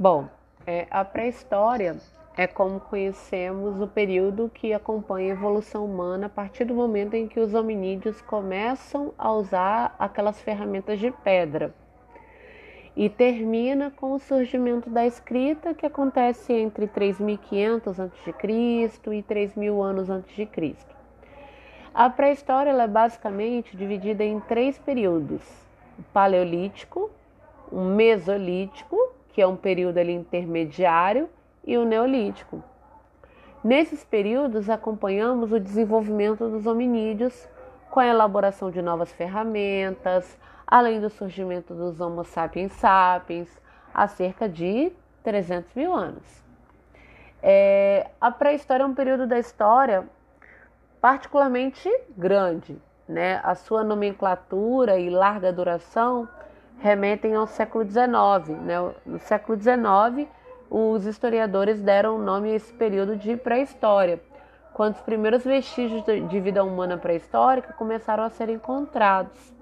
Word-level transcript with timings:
Bom, 0.00 0.28
é, 0.64 0.86
a 0.92 1.04
pré-história 1.04 1.96
é 2.36 2.46
como 2.46 2.78
conhecemos 2.78 3.80
o 3.80 3.88
período 3.88 4.48
que 4.48 4.72
acompanha 4.72 5.32
a 5.32 5.36
evolução 5.36 5.84
humana 5.84 6.26
a 6.26 6.28
partir 6.28 6.64
do 6.64 6.72
momento 6.72 7.14
em 7.14 7.26
que 7.26 7.40
os 7.40 7.52
hominídeos 7.52 8.20
começam 8.20 9.12
a 9.18 9.32
usar 9.32 9.96
aquelas 9.98 10.40
ferramentas 10.40 11.00
de 11.00 11.10
pedra. 11.10 11.74
E 12.94 13.08
termina 13.08 13.90
com 13.90 14.12
o 14.12 14.20
surgimento 14.20 14.88
da 14.88 15.04
escrita, 15.04 15.74
que 15.74 15.84
acontece 15.84 16.52
entre 16.52 16.86
3500 16.86 17.98
a.C. 17.98 18.32
e 19.12 19.22
3000 19.24 19.82
anos 19.82 20.08
antes 20.08 20.32
de 20.36 20.46
Cristo. 20.46 20.94
A 21.92 22.08
pré-história 22.08 22.70
é 22.70 22.86
basicamente 22.86 23.76
dividida 23.76 24.22
em 24.22 24.38
três 24.38 24.78
períodos: 24.78 25.42
o 25.98 26.04
Paleolítico, 26.12 27.10
o 27.72 27.80
Mesolítico, 27.80 29.17
que 29.38 29.42
é 29.42 29.46
um 29.46 29.54
período 29.54 29.98
ali 29.98 30.12
intermediário, 30.12 31.30
e 31.64 31.78
o 31.78 31.84
Neolítico. 31.84 32.60
Nesses 33.62 34.02
períodos, 34.02 34.68
acompanhamos 34.68 35.52
o 35.52 35.60
desenvolvimento 35.60 36.48
dos 36.48 36.66
hominídeos 36.66 37.48
com 37.88 38.00
a 38.00 38.06
elaboração 38.08 38.68
de 38.68 38.82
novas 38.82 39.12
ferramentas, 39.12 40.36
além 40.66 41.00
do 41.00 41.08
surgimento 41.08 41.72
dos 41.72 42.00
Homo 42.00 42.24
sapiens 42.24 42.72
sapiens, 42.72 43.48
há 43.94 44.08
cerca 44.08 44.48
de 44.48 44.90
300 45.22 45.72
mil 45.72 45.94
anos. 45.94 46.44
É, 47.40 48.10
a 48.20 48.32
pré-história 48.32 48.82
é 48.82 48.86
um 48.86 48.94
período 48.94 49.24
da 49.24 49.38
história 49.38 50.04
particularmente 51.00 51.88
grande. 52.16 52.76
Né? 53.08 53.40
A 53.44 53.54
sua 53.54 53.84
nomenclatura 53.84 54.98
e 54.98 55.08
larga 55.08 55.52
duração 55.52 56.28
remetem 56.78 57.34
ao 57.34 57.46
século 57.46 57.84
XIX. 57.84 58.58
Né? 58.62 58.74
No 59.04 59.18
século 59.20 59.58
XIX, 59.60 60.28
os 60.70 61.06
historiadores 61.06 61.80
deram 61.80 62.18
nome 62.18 62.52
a 62.52 62.54
esse 62.56 62.72
período 62.72 63.16
de 63.16 63.36
pré-história, 63.36 64.20
quando 64.72 64.94
os 64.94 65.00
primeiros 65.00 65.44
vestígios 65.44 66.04
de 66.04 66.40
vida 66.40 66.62
humana 66.62 66.96
pré-histórica 66.96 67.72
começaram 67.72 68.22
a 68.22 68.30
ser 68.30 68.48
encontrados. 68.48 69.52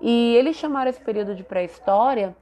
E 0.00 0.36
eles 0.36 0.56
chamaram 0.56 0.90
esse 0.90 1.00
período 1.00 1.34
de 1.34 1.42
pré-história 1.42 2.36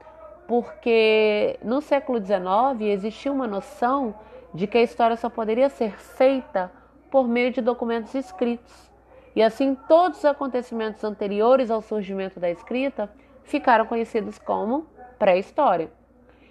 porque 0.47 1.58
no 1.62 1.81
século 1.81 2.20
XIX 2.25 2.81
existia 2.81 3.33
uma 3.33 3.47
noção 3.47 4.14
de 4.55 4.66
que 4.66 4.78
a 4.78 4.83
história 4.83 5.16
só 5.16 5.28
poderia 5.28 5.69
ser 5.69 5.92
feita 5.98 6.70
por 7.10 7.27
meio 7.27 7.50
de 7.50 7.60
documentos 7.60 8.14
escritos. 8.14 8.91
E 9.34 9.42
assim, 9.42 9.75
todos 9.88 10.19
os 10.19 10.25
acontecimentos 10.25 11.03
anteriores 11.03 11.70
ao 11.70 11.83
surgimento 11.83 12.38
da 12.38 12.50
escrita 12.50 13.10
ficaram 13.47 13.86
conhecidos 13.86 14.39
como 14.39 14.86
pré-história. 15.19 15.91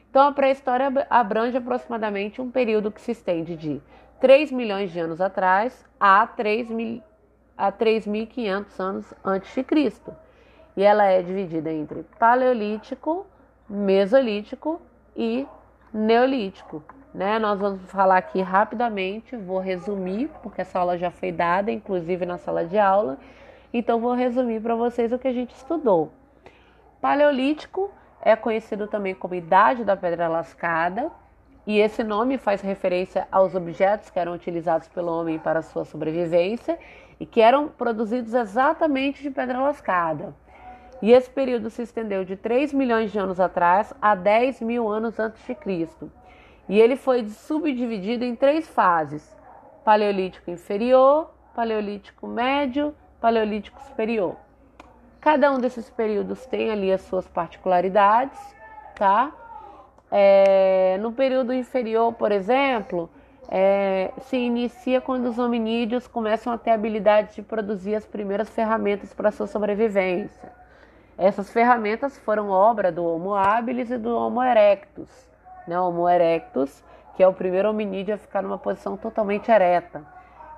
Então, 0.09 0.27
a 0.27 0.31
pré-história 0.31 0.91
abrange 1.09 1.57
aproximadamente 1.57 2.41
um 2.41 2.49
período 2.49 2.91
que 2.91 3.01
se 3.01 3.11
estende 3.11 3.55
de 3.55 3.81
3 4.19 4.51
milhões 4.51 4.91
de 4.91 4.99
anos 4.99 5.21
atrás 5.21 5.85
a 5.99 6.27
3.500 6.27 7.03
a 7.57 7.71
3.500 7.71 8.79
anos 8.79 9.13
antes 9.23 9.53
de 9.53 9.63
Cristo. 9.63 10.13
E 10.75 10.83
ela 10.83 11.05
é 11.05 11.21
dividida 11.21 11.71
entre 11.71 12.03
Paleolítico, 12.19 13.25
Mesolítico 13.69 14.81
e 15.15 15.47
Neolítico. 15.93 16.83
Né? 17.13 17.39
Nós 17.39 17.59
vamos 17.59 17.89
falar 17.89 18.17
aqui 18.17 18.41
rapidamente, 18.41 19.37
vou 19.37 19.59
resumir, 19.59 20.29
porque 20.43 20.61
essa 20.61 20.79
aula 20.79 20.97
já 20.97 21.09
foi 21.09 21.31
dada, 21.31 21.71
inclusive 21.71 22.25
na 22.25 22.37
sala 22.37 22.65
de 22.65 22.77
aula. 22.77 23.17
Então, 23.73 24.01
vou 24.01 24.13
resumir 24.13 24.61
para 24.61 24.75
vocês 24.75 25.13
o 25.13 25.19
que 25.19 25.27
a 25.27 25.33
gente 25.33 25.55
estudou. 25.55 26.11
Paleolítico 27.01 27.91
é 28.21 28.35
conhecido 28.35 28.87
também 28.87 29.13
como 29.13 29.35
Idade 29.35 29.83
da 29.83 29.95
Pedra 29.95 30.27
Lascada, 30.27 31.11
e 31.67 31.79
esse 31.79 32.03
nome 32.03 32.37
faz 32.37 32.61
referência 32.61 33.27
aos 33.31 33.55
objetos 33.55 34.11
que 34.11 34.19
eram 34.19 34.33
utilizados 34.33 34.87
pelo 34.87 35.11
homem 35.11 35.39
para 35.39 35.63
sua 35.63 35.83
sobrevivência 35.83 36.77
e 37.19 37.25
que 37.25 37.41
eram 37.41 37.67
produzidos 37.67 38.33
exatamente 38.33 39.23
de 39.23 39.31
pedra 39.31 39.59
lascada. 39.59 40.35
E 41.01 41.11
esse 41.11 41.29
período 41.29 41.69
se 41.69 41.81
estendeu 41.81 42.23
de 42.23 42.35
3 42.35 42.71
milhões 42.71 43.11
de 43.11 43.17
anos 43.17 43.39
atrás 43.39 43.93
a 44.01 44.13
10 44.13 44.61
mil 44.61 44.87
anos 44.87 45.19
antes 45.19 45.43
de 45.45 45.55
Cristo. 45.55 46.11
E 46.69 46.79
ele 46.79 46.95
foi 46.95 47.27
subdividido 47.27 48.23
em 48.23 48.35
três 48.35 48.67
fases: 48.67 49.35
Paleolítico 49.83 50.51
inferior, 50.51 51.31
Paleolítico 51.55 52.27
médio, 52.27 52.93
Paleolítico 53.19 53.81
superior. 53.81 54.44
Cada 55.25 55.51
um 55.51 55.57
desses 55.57 55.89
períodos 55.89 56.45
tem 56.45 56.69
ali 56.69 56.93
as 56.93 57.01
suas 57.01 57.27
particularidades, 57.27 58.39
tá? 58.93 59.31
É, 60.11 60.99
no 61.01 61.11
período 61.11 61.51
inferior, 61.51 62.13
por 62.13 62.31
exemplo, 62.31 63.09
é, 63.49 64.11
se 64.21 64.37
inicia 64.37 65.01
quando 65.01 65.25
os 65.25 65.39
hominídeos 65.39 66.07
começam 66.07 66.53
a 66.53 66.59
ter 66.59 66.69
a 66.69 66.75
habilidade 66.75 67.33
de 67.33 67.41
produzir 67.41 67.95
as 67.95 68.05
primeiras 68.05 68.51
ferramentas 68.51 69.15
para 69.15 69.31
sua 69.31 69.47
sobrevivência. 69.47 70.53
Essas 71.17 71.51
ferramentas 71.51 72.19
foram 72.19 72.51
obra 72.51 72.91
do 72.91 73.03
Homo 73.03 73.33
habilis 73.33 73.89
e 73.89 73.97
do 73.97 74.15
Homo 74.15 74.43
erectus 74.43 75.09
né, 75.67 75.79
Homo 75.79 76.07
erectus, 76.07 76.83
que 77.15 77.23
é 77.23 77.27
o 77.27 77.33
primeiro 77.33 77.71
hominídeo 77.71 78.13
a 78.13 78.17
ficar 78.19 78.43
numa 78.43 78.59
posição 78.59 78.95
totalmente 78.95 79.49
ereta. 79.49 80.05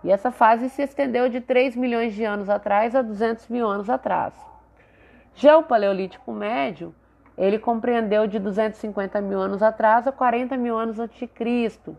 E 0.04 0.12
essa 0.12 0.30
fase 0.30 0.70
se 0.70 0.82
estendeu 0.82 1.30
de 1.30 1.40
3 1.40 1.74
milhões 1.78 2.14
de 2.14 2.26
anos 2.26 2.50
atrás 2.50 2.94
a 2.94 3.02
200 3.02 3.48
mil 3.48 3.66
anos 3.66 3.90
atrás. 3.90 4.34
Já 5.40 5.56
o 5.56 5.62
Paleolítico 5.62 6.32
Médio, 6.32 6.96
ele 7.38 7.60
compreendeu 7.60 8.26
de 8.26 8.40
250 8.40 9.22
mil 9.22 9.40
anos 9.40 9.62
atrás 9.62 10.08
a 10.08 10.12
40 10.12 10.58
mil 10.58 10.76
anos 10.76 10.98
antes 10.98 11.20
de 11.20 11.28
Cristo. 11.28 11.96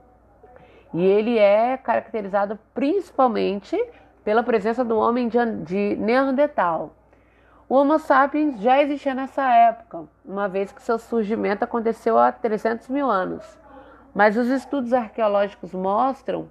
E 0.92 1.04
ele 1.04 1.38
é 1.38 1.76
caracterizado 1.76 2.58
principalmente 2.74 3.80
pela 4.24 4.42
presença 4.42 4.84
do 4.84 4.98
homem 4.98 5.28
de 5.28 5.94
Neandertal. 6.00 6.96
O 7.68 7.76
Homo 7.76 8.00
sapiens 8.00 8.58
já 8.60 8.82
existia 8.82 9.14
nessa 9.14 9.48
época, 9.48 10.08
uma 10.24 10.48
vez 10.48 10.72
que 10.72 10.82
seu 10.82 10.98
surgimento 10.98 11.62
aconteceu 11.62 12.18
há 12.18 12.32
300 12.32 12.88
mil 12.88 13.08
anos. 13.08 13.56
Mas 14.12 14.36
os 14.36 14.48
estudos 14.48 14.92
arqueológicos 14.92 15.72
mostram 15.72 16.48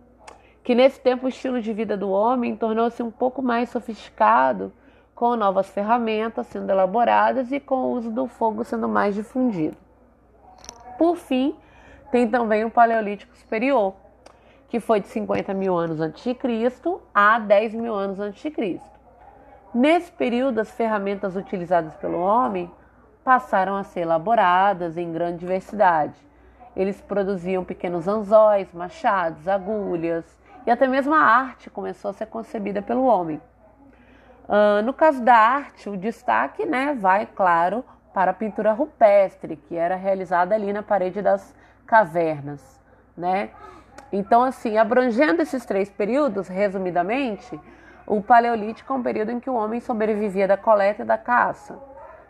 que 0.63 0.73
nesse 0.73 1.01
tempo 1.01 1.25
o 1.25 1.29
estilo 1.29 1.59
de 1.59 1.73
vida 1.73 1.97
do 1.97 2.09
homem 2.09 2.55
tornou-se 2.55 3.03
um 3.03 3.11
pouco 3.11 3.41
mais 3.41 3.67
sofisticado, 3.67 4.71
com 5.17 5.35
novas 5.35 5.67
ferramentas 5.67 6.45
sendo 6.45 6.69
elaboradas 6.69 7.51
e 7.51 7.59
com 7.59 7.75
o 7.77 7.91
uso 7.93 8.11
do 8.11 8.27
fogo 8.27 8.63
sendo 8.63 8.87
mais 8.87 9.15
difundido. 9.15 9.75
Por 10.95 11.17
fim, 11.17 11.55
tem 12.11 12.29
também 12.29 12.63
o 12.63 12.69
Paleolítico 12.69 13.35
Superior, 13.35 13.95
que 14.69 14.79
foi 14.79 14.99
de 14.99 15.07
50 15.07 15.55
mil 15.55 15.75
anos 15.75 15.99
antes 15.99 16.23
de 16.23 16.35
Cristo 16.35 17.01
a 17.11 17.39
10 17.39 17.73
mil 17.73 17.95
anos 17.95 18.19
antes 18.19 18.39
de 18.43 18.51
Cristo. 18.51 18.91
Nesse 19.73 20.11
período, 20.11 20.59
as 20.59 20.69
ferramentas 20.69 21.35
utilizadas 21.35 21.95
pelo 21.95 22.19
homem 22.19 22.69
passaram 23.23 23.75
a 23.75 23.83
ser 23.83 24.01
elaboradas 24.01 24.97
em 24.97 25.11
grande 25.11 25.39
diversidade. 25.39 26.13
Eles 26.75 27.01
produziam 27.01 27.63
pequenos 27.63 28.07
anzóis, 28.07 28.71
machados, 28.71 29.47
agulhas 29.47 30.25
e 30.63 30.69
até 30.69 30.87
mesmo 30.87 31.15
a 31.15 31.21
arte 31.21 31.71
começou 31.71 32.11
a 32.11 32.13
ser 32.13 32.27
concebida 32.27 32.83
pelo 32.83 33.03
homem. 33.03 33.41
Uh, 34.47 34.81
no 34.83 34.93
caso 34.93 35.21
da 35.21 35.35
arte, 35.35 35.89
o 35.89 35.97
destaque 35.97 36.65
né, 36.65 36.97
vai, 36.97 37.25
claro, 37.25 37.83
para 38.13 38.31
a 38.31 38.33
pintura 38.33 38.71
rupestre, 38.71 39.57
que 39.57 39.75
era 39.75 39.95
realizada 39.95 40.55
ali 40.55 40.71
na 40.71 40.81
parede 40.81 41.21
das 41.21 41.53
cavernas. 41.85 42.79
Né? 43.15 43.49
Então, 44.11 44.43
assim, 44.43 44.77
abrangendo 44.77 45.41
esses 45.41 45.65
três 45.65 45.89
períodos, 45.89 46.47
resumidamente, 46.47 47.59
o 48.05 48.21
Paleolítico 48.21 48.93
é 48.93 48.95
um 48.95 49.03
período 49.03 49.31
em 49.31 49.39
que 49.39 49.49
o 49.49 49.53
homem 49.53 49.81
sobrevivia 49.81 50.47
da 50.47 50.55
coleta 50.55 51.01
e 51.01 51.05
da 51.05 51.17
caça, 51.17 51.77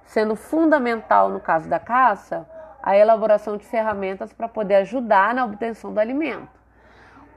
sendo 0.05 0.35
fundamental 0.35 1.29
no 1.29 1.39
caso 1.39 1.69
da 1.69 1.79
caça 1.79 2.47
a 2.81 2.97
elaboração 2.97 3.57
de 3.57 3.65
ferramentas 3.65 4.33
para 4.33 4.47
poder 4.47 4.75
ajudar 4.75 5.35
na 5.35 5.45
obtenção 5.45 5.93
do 5.93 5.99
alimento. 5.99 6.56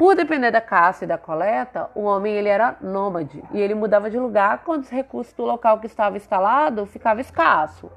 Por 0.01 0.17
depender 0.17 0.51
da 0.51 0.63
caça 0.63 1.05
e 1.05 1.07
da 1.07 1.19
coleta, 1.19 1.91
o 1.95 2.05
homem 2.05 2.33
ele 2.33 2.49
era 2.49 2.75
nômade 2.81 3.45
e 3.53 3.61
ele 3.61 3.75
mudava 3.75 4.09
de 4.09 4.19
lugar 4.19 4.63
quando 4.65 4.85
os 4.85 4.89
recursos 4.89 5.35
do 5.35 5.45
local 5.45 5.79
que 5.79 5.87
estava 5.87 6.17
instalado 6.17 6.87
ficava 6.87 7.21
escasso. 7.21 7.93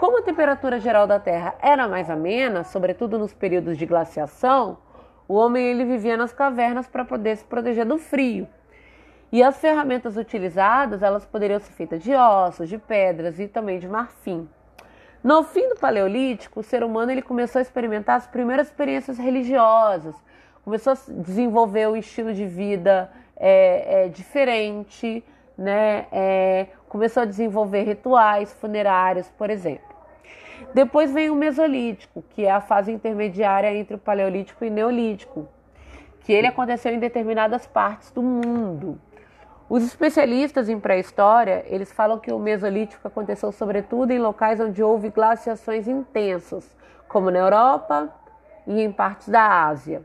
Como 0.00 0.18
a 0.18 0.22
temperatura 0.22 0.80
geral 0.80 1.06
da 1.06 1.20
Terra 1.20 1.54
era 1.60 1.86
mais 1.86 2.08
amena, 2.08 2.64
sobretudo 2.64 3.18
nos 3.18 3.34
períodos 3.34 3.76
de 3.76 3.84
glaciação, 3.84 4.78
o 5.28 5.34
homem 5.34 5.62
ele 5.62 5.84
vivia 5.84 6.16
nas 6.16 6.32
cavernas 6.32 6.88
para 6.88 7.04
poder 7.04 7.36
se 7.36 7.44
proteger 7.44 7.84
do 7.84 7.98
frio. 7.98 8.48
E 9.30 9.42
as 9.42 9.58
ferramentas 9.58 10.16
utilizadas, 10.16 11.02
elas 11.02 11.26
poderiam 11.26 11.60
ser 11.60 11.72
feitas 11.72 12.02
de 12.02 12.14
ossos, 12.14 12.66
de 12.66 12.78
pedras 12.78 13.38
e 13.38 13.46
também 13.46 13.78
de 13.78 13.86
marfim. 13.86 14.48
No 15.22 15.44
fim 15.44 15.68
do 15.68 15.76
Paleolítico, 15.76 16.60
o 16.60 16.62
ser 16.62 16.82
humano 16.82 17.12
ele 17.12 17.20
começou 17.20 17.58
a 17.58 17.62
experimentar 17.62 18.16
as 18.16 18.26
primeiras 18.26 18.68
experiências 18.68 19.18
religiosas, 19.18 20.16
começou 20.64 20.92
a 20.92 20.96
desenvolver 21.08 21.88
um 21.88 21.96
estilo 21.96 22.32
de 22.32 22.46
vida 22.46 23.10
é, 23.36 24.04
é, 24.04 24.08
diferente, 24.08 25.24
né? 25.56 26.06
É, 26.12 26.66
começou 26.88 27.22
a 27.22 27.26
desenvolver 27.26 27.82
rituais 27.82 28.52
funerários, 28.54 29.28
por 29.30 29.50
exemplo. 29.50 29.92
Depois 30.74 31.12
vem 31.12 31.30
o 31.30 31.34
Mesolítico, 31.34 32.22
que 32.30 32.44
é 32.44 32.50
a 32.50 32.60
fase 32.60 32.92
intermediária 32.92 33.74
entre 33.74 33.96
o 33.96 33.98
Paleolítico 33.98 34.64
e 34.64 34.68
o 34.68 34.72
Neolítico, 34.72 35.48
que 36.20 36.32
ele 36.32 36.46
aconteceu 36.46 36.92
em 36.92 36.98
determinadas 36.98 37.66
partes 37.66 38.10
do 38.12 38.22
mundo. 38.22 38.98
Os 39.68 39.82
especialistas 39.84 40.68
em 40.68 40.78
pré-história, 40.78 41.64
eles 41.66 41.90
falam 41.90 42.18
que 42.18 42.32
o 42.32 42.38
Mesolítico 42.38 43.08
aconteceu 43.08 43.50
sobretudo 43.50 44.10
em 44.10 44.18
locais 44.18 44.60
onde 44.60 44.82
houve 44.82 45.08
glaciações 45.08 45.88
intensas, 45.88 46.76
como 47.08 47.30
na 47.30 47.38
Europa 47.38 48.14
e 48.66 48.80
em 48.80 48.92
partes 48.92 49.28
da 49.28 49.66
Ásia. 49.66 50.02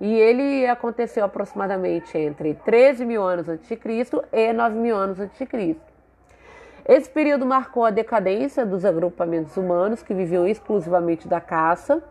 E 0.00 0.14
ele 0.14 0.66
aconteceu 0.66 1.24
aproximadamente 1.24 2.16
entre 2.16 2.54
13 2.54 3.04
mil 3.04 3.22
anos 3.22 3.48
antes 3.48 3.68
de 3.68 3.76
Cristo 3.76 4.22
e 4.32 4.52
9 4.52 4.76
mil 4.76 4.96
anos 4.96 5.18
antes 5.18 5.36
de 5.36 5.46
Cristo. 5.46 5.82
Esse 6.86 7.10
período 7.10 7.44
marcou 7.44 7.84
a 7.84 7.90
decadência 7.90 8.64
dos 8.64 8.84
agrupamentos 8.84 9.56
humanos 9.56 10.02
que 10.02 10.14
viviam 10.14 10.46
exclusivamente 10.46 11.28
da 11.28 11.40
caça, 11.40 12.02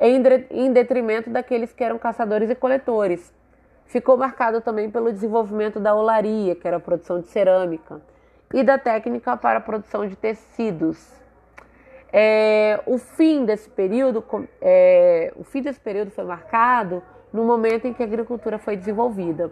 em 0.00 0.72
detrimento 0.72 1.28
daqueles 1.28 1.72
que 1.72 1.84
eram 1.84 1.98
caçadores 1.98 2.48
e 2.48 2.54
coletores. 2.54 3.32
Ficou 3.84 4.16
marcado 4.16 4.60
também 4.60 4.90
pelo 4.90 5.12
desenvolvimento 5.12 5.78
da 5.78 5.94
olaria, 5.94 6.54
que 6.54 6.66
era 6.66 6.78
a 6.78 6.80
produção 6.80 7.20
de 7.20 7.26
cerâmica, 7.26 8.00
e 8.52 8.62
da 8.62 8.78
técnica 8.78 9.36
para 9.36 9.58
a 9.58 9.60
produção 9.60 10.06
de 10.06 10.16
tecidos. 10.16 11.22
É, 12.16 12.80
o 12.86 12.96
fim 12.96 13.44
desse 13.44 13.68
período, 13.68 14.24
é, 14.62 15.32
o 15.34 15.42
fim 15.42 15.60
desse 15.60 15.80
período 15.80 16.12
foi 16.12 16.22
marcado 16.22 17.02
no 17.32 17.42
momento 17.42 17.88
em 17.88 17.92
que 17.92 18.04
a 18.04 18.06
agricultura 18.06 18.56
foi 18.56 18.76
desenvolvida. 18.76 19.50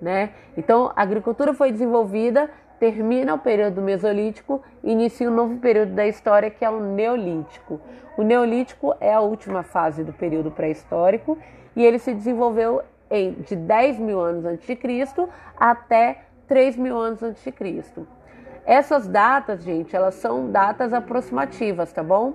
Né? 0.00 0.30
Então, 0.56 0.90
a 0.96 1.02
agricultura 1.02 1.52
foi 1.52 1.70
desenvolvida, 1.70 2.48
termina 2.80 3.34
o 3.34 3.38
período 3.38 3.82
Mesolítico 3.82 4.62
inicia 4.82 5.30
um 5.30 5.34
novo 5.34 5.58
período 5.58 5.92
da 5.92 6.06
história 6.06 6.48
que 6.48 6.64
é 6.64 6.70
o 6.70 6.80
Neolítico. 6.80 7.78
O 8.16 8.22
Neolítico 8.22 8.94
é 9.00 9.12
a 9.12 9.20
última 9.20 9.62
fase 9.62 10.02
do 10.02 10.14
período 10.14 10.50
pré-histórico 10.50 11.36
e 11.76 11.84
ele 11.84 11.98
se 11.98 12.14
desenvolveu 12.14 12.80
em, 13.10 13.32
de 13.32 13.54
10 13.54 13.98
mil 13.98 14.18
anos 14.18 14.46
antes 14.46 14.66
de 14.66 14.76
Cristo 14.76 15.28
até 15.58 16.22
3 16.46 16.74
mil 16.78 16.96
anos 16.96 17.22
antes 17.22 17.44
de 17.44 17.52
Cristo. 17.52 18.08
Essas 18.64 19.06
datas, 19.06 19.62
gente, 19.62 19.94
elas 19.94 20.14
são 20.14 20.50
datas 20.50 20.92
aproximativas, 20.92 21.92
tá 21.92 22.02
bom? 22.02 22.34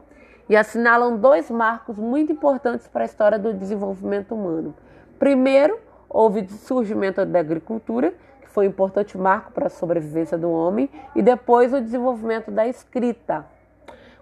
e 0.49 0.55
assinalam 0.55 1.17
dois 1.17 1.49
marcos 1.49 1.97
muito 1.97 2.31
importantes 2.31 2.87
para 2.87 3.03
a 3.03 3.05
história 3.05 3.39
do 3.39 3.53
desenvolvimento 3.53 4.35
humano. 4.35 4.75
Primeiro, 5.17 5.79
houve 6.09 6.41
o 6.41 6.49
surgimento 6.49 7.25
da 7.25 7.39
agricultura, 7.39 8.13
que 8.41 8.49
foi 8.49 8.67
um 8.67 8.69
importante 8.69 9.17
marco 9.17 9.51
para 9.51 9.67
a 9.67 9.69
sobrevivência 9.69 10.37
do 10.37 10.51
homem, 10.51 10.89
e 11.15 11.21
depois 11.21 11.73
o 11.73 11.81
desenvolvimento 11.81 12.51
da 12.51 12.67
escrita. 12.67 13.45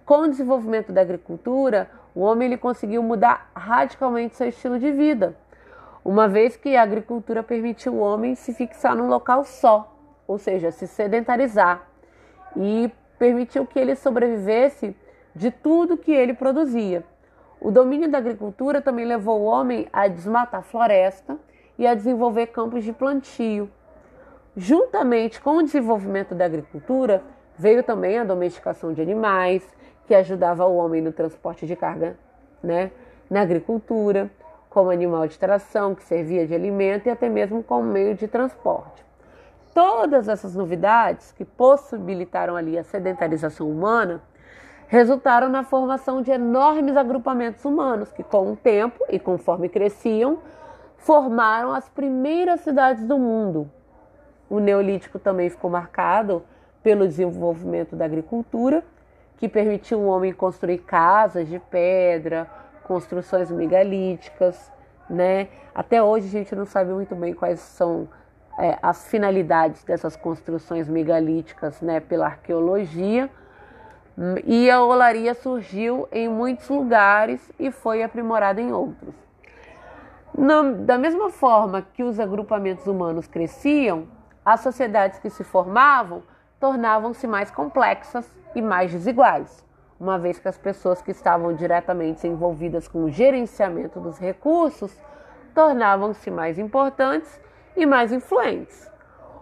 Com 0.05 0.21
o 0.21 0.27
desenvolvimento 0.27 0.91
da 0.91 1.01
agricultura, 1.01 1.89
o 2.13 2.21
homem 2.21 2.47
ele 2.47 2.57
conseguiu 2.57 3.01
mudar 3.01 3.49
radicalmente 3.55 4.35
seu 4.35 4.47
estilo 4.47 4.77
de 4.77 4.91
vida, 4.91 5.35
uma 6.03 6.27
vez 6.27 6.55
que 6.55 6.75
a 6.75 6.83
agricultura 6.83 7.43
permitiu 7.43 7.93
o 7.93 7.99
homem 7.99 8.35
se 8.35 8.53
fixar 8.53 8.95
num 8.95 9.07
local 9.07 9.43
só, 9.43 9.95
ou 10.27 10.37
seja, 10.37 10.71
se 10.71 10.87
sedentarizar, 10.87 11.90
e 12.55 12.91
permitiu 13.17 13.65
que 13.65 13.79
ele 13.79 13.95
sobrevivesse 13.95 14.95
de 15.35 15.51
tudo 15.51 15.97
que 15.97 16.11
ele 16.11 16.33
produzia. 16.33 17.03
O 17.59 17.69
domínio 17.69 18.09
da 18.09 18.17
agricultura 18.17 18.81
também 18.81 19.05
levou 19.05 19.41
o 19.41 19.45
homem 19.45 19.87
a 19.93 20.07
desmatar 20.07 20.61
a 20.61 20.63
floresta 20.63 21.37
e 21.77 21.85
a 21.85 21.93
desenvolver 21.93 22.47
campos 22.47 22.83
de 22.83 22.91
plantio. 22.91 23.69
Juntamente 24.57 25.39
com 25.39 25.57
o 25.57 25.63
desenvolvimento 25.63 26.35
da 26.35 26.45
agricultura, 26.45 27.23
veio 27.57 27.83
também 27.83 28.17
a 28.17 28.23
domesticação 28.23 28.93
de 28.93 29.01
animais, 29.01 29.63
que 30.07 30.15
ajudava 30.15 30.65
o 30.65 30.75
homem 30.75 31.01
no 31.01 31.11
transporte 31.11 31.65
de 31.65 31.75
carga 31.75 32.17
né, 32.61 32.91
na 33.29 33.41
agricultura, 33.41 34.29
como 34.69 34.89
animal 34.89 35.27
de 35.27 35.37
tração, 35.37 35.93
que 35.93 36.03
servia 36.03 36.47
de 36.47 36.55
alimento 36.55 37.07
e 37.07 37.09
até 37.09 37.29
mesmo 37.29 37.61
como 37.61 37.83
meio 37.83 38.15
de 38.15 38.27
transporte. 38.27 39.05
Todas 39.73 40.27
essas 40.27 40.55
novidades 40.55 41.31
que 41.31 41.45
possibilitaram 41.45 42.55
ali 42.55 42.77
a 42.77 42.83
sedentarização 42.83 43.69
humana 43.69 44.21
resultaram 44.87 45.47
na 45.47 45.63
formação 45.63 46.21
de 46.21 46.31
enormes 46.31 46.97
agrupamentos 46.97 47.63
humanos 47.63 48.11
que, 48.11 48.23
com 48.23 48.51
o 48.51 48.55
tempo 48.57 49.01
e 49.09 49.17
conforme 49.17 49.69
cresciam, 49.69 50.39
formaram 50.97 51.73
as 51.73 51.87
primeiras 51.87 52.59
cidades 52.59 53.05
do 53.05 53.17
mundo. 53.17 53.71
O 54.49 54.59
Neolítico 54.59 55.17
também 55.17 55.49
ficou 55.49 55.69
marcado 55.69 56.43
pelo 56.83 57.07
desenvolvimento 57.07 57.95
da 57.95 58.03
agricultura, 58.03 58.83
que 59.37 59.47
permitiu 59.47 59.99
o 59.99 60.07
homem 60.07 60.33
construir 60.33 60.79
casas 60.79 61.47
de 61.47 61.57
pedra, 61.57 62.47
construções 62.83 63.49
megalíticas, 63.49 64.71
né? 65.09 65.47
Até 65.73 66.03
hoje 66.03 66.27
a 66.27 66.31
gente 66.31 66.53
não 66.53 66.65
sabe 66.65 66.91
muito 66.91 67.15
bem 67.15 67.33
quais 67.33 67.61
são 67.61 68.09
é, 68.57 68.77
as 68.81 69.07
finalidades 69.07 69.83
dessas 69.83 70.15
construções 70.15 70.87
megalíticas, 70.87 71.81
né, 71.81 71.99
pela 71.99 72.25
arqueologia, 72.25 73.29
e 74.45 74.69
a 74.69 74.81
olaria 74.83 75.33
surgiu 75.33 76.07
em 76.11 76.27
muitos 76.27 76.69
lugares 76.69 77.51
e 77.57 77.71
foi 77.71 78.03
aprimorada 78.03 78.61
em 78.61 78.71
outros. 78.71 79.15
da 80.85 80.97
mesma 80.97 81.29
forma 81.29 81.81
que 81.81 82.03
os 82.03 82.19
agrupamentos 82.19 82.87
humanos 82.87 83.27
cresciam, 83.27 84.07
as 84.45 84.59
sociedades 84.61 85.19
que 85.19 85.29
se 85.29 85.43
formavam 85.43 86.23
tornavam-se 86.59 87.25
mais 87.25 87.49
complexas 87.49 88.29
e 88.53 88.61
mais 88.61 88.91
desiguais, 88.91 89.65
uma 89.99 90.19
vez 90.19 90.39
que 90.39 90.47
as 90.47 90.57
pessoas 90.57 91.01
que 91.01 91.11
estavam 91.11 91.53
diretamente 91.53 92.27
envolvidas 92.27 92.87
com 92.87 93.03
o 93.05 93.09
gerenciamento 93.09 93.99
dos 93.99 94.19
recursos 94.19 94.95
tornavam-se 95.53 96.29
mais 96.29 96.59
importantes 96.59 97.39
e 97.75 97.85
mais 97.85 98.11
influentes. 98.11 98.89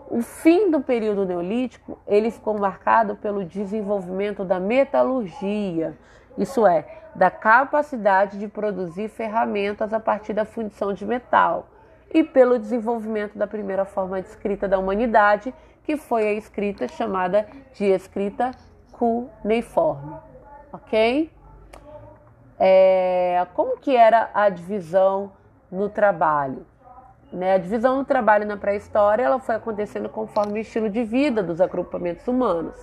O 0.09 0.21
fim 0.21 0.71
do 0.71 0.81
período 0.81 1.25
neolítico 1.25 1.99
ele 2.07 2.31
ficou 2.31 2.57
marcado 2.57 3.15
pelo 3.15 3.45
desenvolvimento 3.45 4.43
da 4.43 4.59
metalurgia, 4.59 5.95
isso 6.37 6.65
é, 6.65 6.85
da 7.13 7.29
capacidade 7.29 8.39
de 8.39 8.47
produzir 8.47 9.09
ferramentas 9.09 9.93
a 9.93 9.99
partir 9.99 10.33
da 10.33 10.45
fundição 10.45 10.93
de 10.93 11.05
metal, 11.05 11.67
e 12.11 12.23
pelo 12.23 12.57
desenvolvimento 12.57 13.37
da 13.37 13.45
primeira 13.45 13.85
forma 13.85 14.21
de 14.21 14.27
escrita 14.27 14.67
da 14.67 14.79
humanidade, 14.79 15.53
que 15.83 15.95
foi 15.95 16.27
a 16.27 16.33
escrita 16.33 16.87
chamada 16.87 17.47
de 17.73 17.85
escrita 17.85 18.51
cuneiforme, 18.91 20.15
ok? 20.73 21.31
É, 22.59 23.45
como 23.53 23.77
que 23.77 23.95
era 23.95 24.29
a 24.33 24.49
divisão 24.49 25.31
no 25.71 25.87
trabalho? 25.87 26.65
Né? 27.31 27.53
A 27.53 27.57
divisão 27.57 27.99
do 27.99 28.05
trabalho 28.05 28.45
na 28.45 28.57
pré-história 28.57 29.23
ela 29.23 29.39
foi 29.39 29.55
acontecendo 29.55 30.09
conforme 30.09 30.53
o 30.53 30.61
estilo 30.61 30.89
de 30.89 31.03
vida 31.03 31.43
dos 31.43 31.61
agrupamentos 31.61 32.27
humanos. 32.27 32.75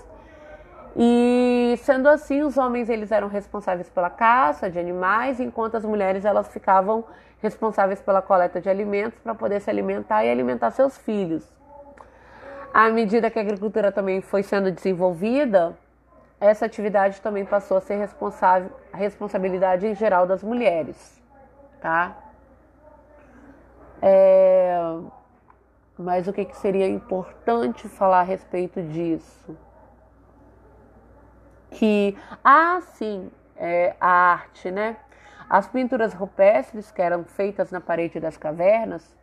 E 0.97 1.75
sendo 1.83 2.09
assim, 2.09 2.43
os 2.43 2.57
homens 2.57 2.89
eles 2.89 3.13
eram 3.13 3.29
responsáveis 3.29 3.89
pela 3.91 4.09
caça 4.09 4.71
de 4.71 4.79
animais, 4.79 5.41
enquanto 5.41 5.77
as 5.77 5.85
mulheres 5.85 6.25
elas 6.25 6.49
ficavam 6.49 7.05
responsáveis 7.43 8.01
pela 8.01 8.23
coleta 8.23 8.61
de 8.61 8.71
alimentos 8.71 9.19
para 9.19 9.35
poder 9.35 9.61
se 9.61 9.69
alimentar 9.69 10.25
e 10.25 10.31
alimentar 10.31 10.71
seus 10.71 10.97
filhos. 10.97 11.47
À 12.73 12.89
medida 12.89 13.31
que 13.31 13.39
a 13.39 13.43
agricultura 13.43 13.93
também 13.93 14.21
foi 14.21 14.43
sendo 14.43 14.71
desenvolvida, 14.71 15.77
essa 16.41 16.67
atividade 16.67 17.21
também 17.21 17.45
passou 17.45 17.77
a 17.77 17.81
ser 17.81 17.97
responsável, 17.97 18.71
responsabilidade 18.93 19.87
em 19.87 19.95
geral 19.95 20.27
das 20.27 20.43
mulheres, 20.43 21.23
tá? 21.81 22.17
É, 24.09 24.79
mas 25.99 26.29
o 26.29 26.33
que, 26.33 26.45
que 26.45 26.57
seria 26.57 26.89
importante 26.89 27.89
falar 27.89 28.21
a 28.21 28.23
respeito 28.23 28.81
disso? 28.81 29.59
Que, 31.73 32.17
ah, 32.45 32.81
sim, 32.81 33.29
é, 33.57 33.97
a 34.01 34.09
arte, 34.09 34.71
né? 34.71 34.97
As 35.51 35.67
pinturas 35.67 36.15
rupestres 36.15 36.93
que 36.93 37.03
eram 37.03 37.25
feitas 37.25 37.73
na 37.73 37.81
parede 37.81 38.21
das 38.21 38.37
cavernas, 38.37 39.19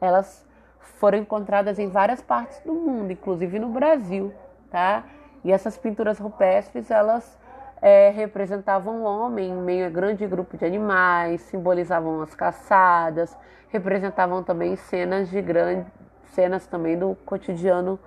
elas 0.00 0.46
foram 0.78 1.18
encontradas 1.18 1.78
em 1.78 1.88
várias 1.90 2.22
partes 2.22 2.58
do 2.60 2.72
mundo, 2.72 3.12
inclusive 3.12 3.58
no 3.58 3.68
Brasil, 3.68 4.32
tá? 4.70 5.04
E 5.44 5.52
essas 5.52 5.76
pinturas 5.76 6.18
rupestres, 6.18 6.90
elas 6.90 7.38
é, 7.84 8.08
representavam 8.08 9.02
o 9.02 9.04
homem 9.04 9.50
em 9.50 9.54
meio 9.54 9.86
a 9.86 9.90
grande 9.90 10.26
grupo 10.26 10.56
de 10.56 10.64
animais, 10.64 11.42
simbolizavam 11.42 12.22
as 12.22 12.34
caçadas, 12.34 13.36
representavam 13.68 14.42
também 14.42 14.74
cenas 14.74 15.28
de 15.28 15.42
grande, 15.42 15.86
cenas 16.32 16.66
também 16.66 16.98
do 16.98 17.14
cotidiano 17.26 18.00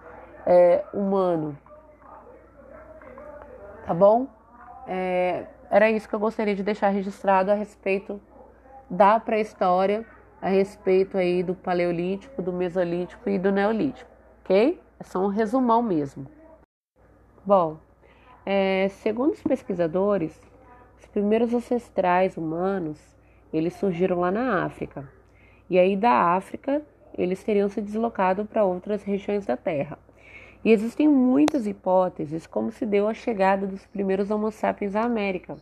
é, 0.48 0.84
humano. 0.92 1.56
Tá 3.86 3.94
bom? 3.94 4.26
É, 4.88 5.46
era 5.70 5.92
isso 5.92 6.10
que 6.10 6.16
eu 6.16 6.20
gostaria 6.20 6.56
de 6.56 6.64
deixar 6.64 6.90
registrado 6.90 7.52
a 7.52 7.54
respeito 7.54 8.20
da 8.90 9.20
pré-história, 9.20 10.04
a 10.42 10.50
respeito 10.50 11.20
aí 11.20 11.44
do 11.44 11.54
paleolítico, 11.54 12.42
do 12.42 12.52
mesolítico 12.52 13.30
e 13.30 13.38
do 13.38 13.52
neolítico, 13.52 14.10
ok? 14.44 14.82
É 15.00 15.04
só 15.04 15.20
um 15.20 15.28
resumão 15.28 15.84
mesmo. 15.84 16.26
Bom, 17.46 17.78
é, 18.50 18.88
segundo 19.04 19.34
os 19.34 19.44
pesquisadores, 19.44 20.40
primeiros 21.18 21.52
ancestrais 21.52 22.38
humanos, 22.38 23.00
eles 23.52 23.74
surgiram 23.74 24.20
lá 24.20 24.30
na 24.30 24.64
África. 24.64 25.10
E 25.68 25.80
aí 25.80 25.98
da 25.98 26.36
África, 26.36 26.84
eles 27.18 27.44
teriam 27.44 27.68
se 27.70 27.82
deslocado 27.82 28.46
para 28.46 28.64
outras 28.64 29.02
regiões 29.02 29.44
da 29.44 29.58
Terra. 29.58 29.98
E 30.64 30.72
existem 30.72 31.10
muitas 31.10 31.66
hipóteses 31.66 32.46
como 32.46 32.72
se 32.72 32.86
deu 32.86 33.08
a 33.08 33.16
chegada 33.16 33.66
dos 33.66 33.84
primeiros 33.88 34.30
Homo 34.30 34.52
sapiens 34.52 34.96
à 34.96 35.02
América. 35.02 35.58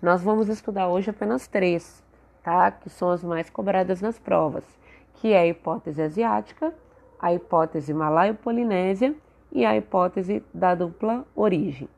Nós 0.00 0.22
vamos 0.22 0.48
estudar 0.48 0.88
hoje 0.88 1.10
apenas 1.10 1.48
três, 1.48 2.04
tá? 2.44 2.70
Que 2.70 2.88
são 2.88 3.10
as 3.10 3.24
mais 3.24 3.50
cobradas 3.50 4.00
nas 4.00 4.16
provas, 4.16 4.64
que 5.16 5.32
é 5.32 5.40
a 5.40 5.46
hipótese 5.48 6.00
asiática, 6.00 6.72
a 7.18 7.34
hipótese 7.34 7.92
malaio-polinésia 7.92 9.12
e 9.50 9.66
a 9.66 9.76
hipótese 9.76 10.40
da 10.54 10.74
dupla 10.76 11.26
origem. 11.34 11.88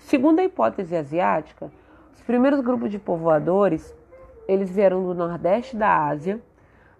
Segundo 0.00 0.40
a 0.40 0.44
hipótese 0.44 0.96
asiática, 0.96 1.70
os 2.14 2.20
primeiros 2.22 2.60
grupos 2.60 2.90
de 2.90 2.98
povoadores, 2.98 3.94
eles 4.48 4.70
vieram 4.70 5.04
do 5.04 5.14
nordeste 5.14 5.76
da 5.76 6.06
Ásia, 6.08 6.40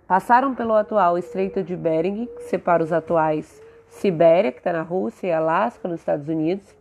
passaram 0.06 0.54
pelo 0.54 0.74
atual 0.74 1.18
Estreito 1.18 1.62
de 1.62 1.76
Bering, 1.76 2.26
que 2.36 2.44
separa 2.44 2.82
os 2.82 2.92
atuais 2.92 3.60
Sibéria, 3.88 4.52
que 4.52 4.58
está 4.58 4.72
na 4.72 4.82
Rússia, 4.82 5.26
e 5.26 5.32
Alasca, 5.32 5.88
nos 5.88 6.00
Estados 6.00 6.28
Unidos. 6.28 6.74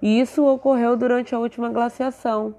E 0.00 0.20
isso 0.20 0.46
ocorreu 0.46 0.96
durante 0.96 1.34
a 1.34 1.38
última 1.38 1.68
glaciação, 1.68 2.54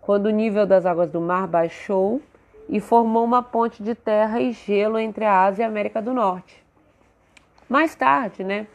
quando 0.00 0.26
o 0.26 0.30
nível 0.30 0.66
das 0.66 0.84
águas 0.84 1.10
do 1.10 1.20
mar 1.20 1.46
baixou 1.46 2.20
e 2.68 2.80
formou 2.80 3.24
uma 3.24 3.42
ponte 3.42 3.82
de 3.82 3.94
terra 3.94 4.40
e 4.40 4.52
gelo 4.52 4.98
entre 4.98 5.24
a 5.24 5.44
Ásia 5.44 5.62
e 5.62 5.64
a 5.64 5.68
América 5.68 6.02
do 6.02 6.12
Norte. 6.12 6.62
Mais 7.68 7.94
tarde, 7.94 8.44
né, 8.44 8.66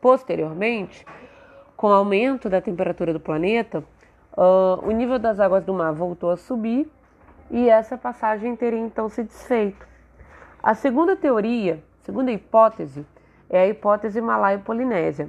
posteriormente, 0.00 1.04
com 1.76 1.88
o 1.88 1.92
aumento 1.92 2.48
da 2.48 2.60
temperatura 2.60 3.12
do 3.12 3.20
planeta, 3.20 3.84
uh, 4.36 4.86
o 4.86 4.90
nível 4.90 5.18
das 5.18 5.38
águas 5.38 5.64
do 5.64 5.74
mar 5.74 5.92
voltou 5.92 6.30
a 6.30 6.36
subir 6.36 6.90
e 7.50 7.68
essa 7.68 7.96
passagem 7.96 8.56
teria 8.56 8.78
então 8.78 9.08
se 9.08 9.22
desfeito. 9.22 9.86
A 10.62 10.74
segunda 10.74 11.14
teoria, 11.14 11.82
segunda 12.02 12.32
hipótese, 12.32 13.06
é 13.48 13.60
a 13.60 13.68
hipótese 13.68 14.20
malaio-polinésia. 14.20 15.28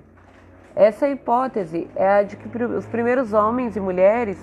Essa 0.76 1.08
hipótese 1.08 1.90
é 1.96 2.08
a 2.08 2.24
de 2.24 2.38
que 2.38 2.64
os 2.64 2.86
primeiros 2.86 3.34
homens 3.34 3.76
e 3.76 3.80
mulheres 3.80 4.38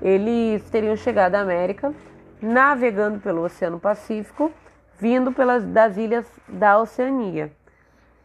eles 0.00 0.68
teriam 0.70 0.96
chegado 0.96 1.36
à 1.36 1.40
América 1.40 1.94
navegando 2.40 3.20
pelo 3.20 3.44
Oceano 3.44 3.78
Pacífico, 3.78 4.50
vindo 4.98 5.30
pelas 5.32 5.64
das 5.64 5.96
ilhas 5.96 6.26
da 6.48 6.78
Oceania. 6.78 7.52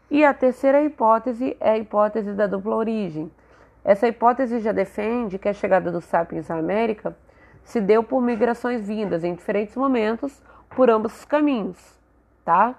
E 0.10 0.24
a 0.24 0.34
terceira 0.34 0.82
hipótese 0.82 1.58
é 1.60 1.72
a 1.72 1.78
hipótese 1.78 2.32
da 2.32 2.48
dupla 2.48 2.78
origem. 2.78 3.30
Essa 3.84 4.08
hipótese 4.08 4.62
já 4.62 4.72
defende 4.72 5.38
que 5.38 5.50
a 5.50 5.54
chegada 5.54 5.92
dos 5.92 6.06
sapiens 6.06 6.50
à 6.50 6.58
América 6.58 7.16
se 7.66 7.82
deu 7.82 8.02
por 8.02 8.22
migrações 8.22 8.88
vindas 8.88 9.26
em 9.26 9.36
diferentes 9.36 9.76
momentos 9.76 10.42
por 10.70 10.90
ambos 10.90 11.14
os 11.14 11.26
caminhos, 11.26 11.78
tá? 12.46 12.76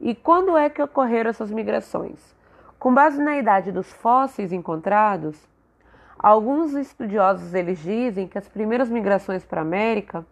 E 0.00 0.14
quando 0.14 0.56
é 0.56 0.70
que 0.70 0.80
ocorreram 0.80 1.30
essas 1.30 1.50
migrações? 1.50 2.36
Com 2.78 2.94
base 2.94 3.20
na 3.20 3.36
idade 3.36 3.72
dos 3.72 3.92
fósseis 3.92 4.52
encontrados, 4.52 5.36
alguns 6.16 6.74
estudiosos 6.74 7.52
eles 7.52 7.80
dizem 7.80 8.28
que 8.28 8.38
as 8.38 8.48
primeiras 8.48 8.88
migrações 8.88 9.44
para 9.44 9.60
a 9.60 9.62
América 9.62 10.24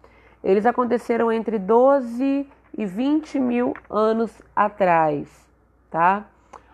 eles 0.43 0.65
aconteceram 0.67 1.33
entre 1.33 1.59
12 1.59 2.49
e 2.77 2.87
20 2.87 3.41
mil 3.41 3.75
anos 3.91 4.41
atrás 4.55 5.48
tá? 5.91 6.27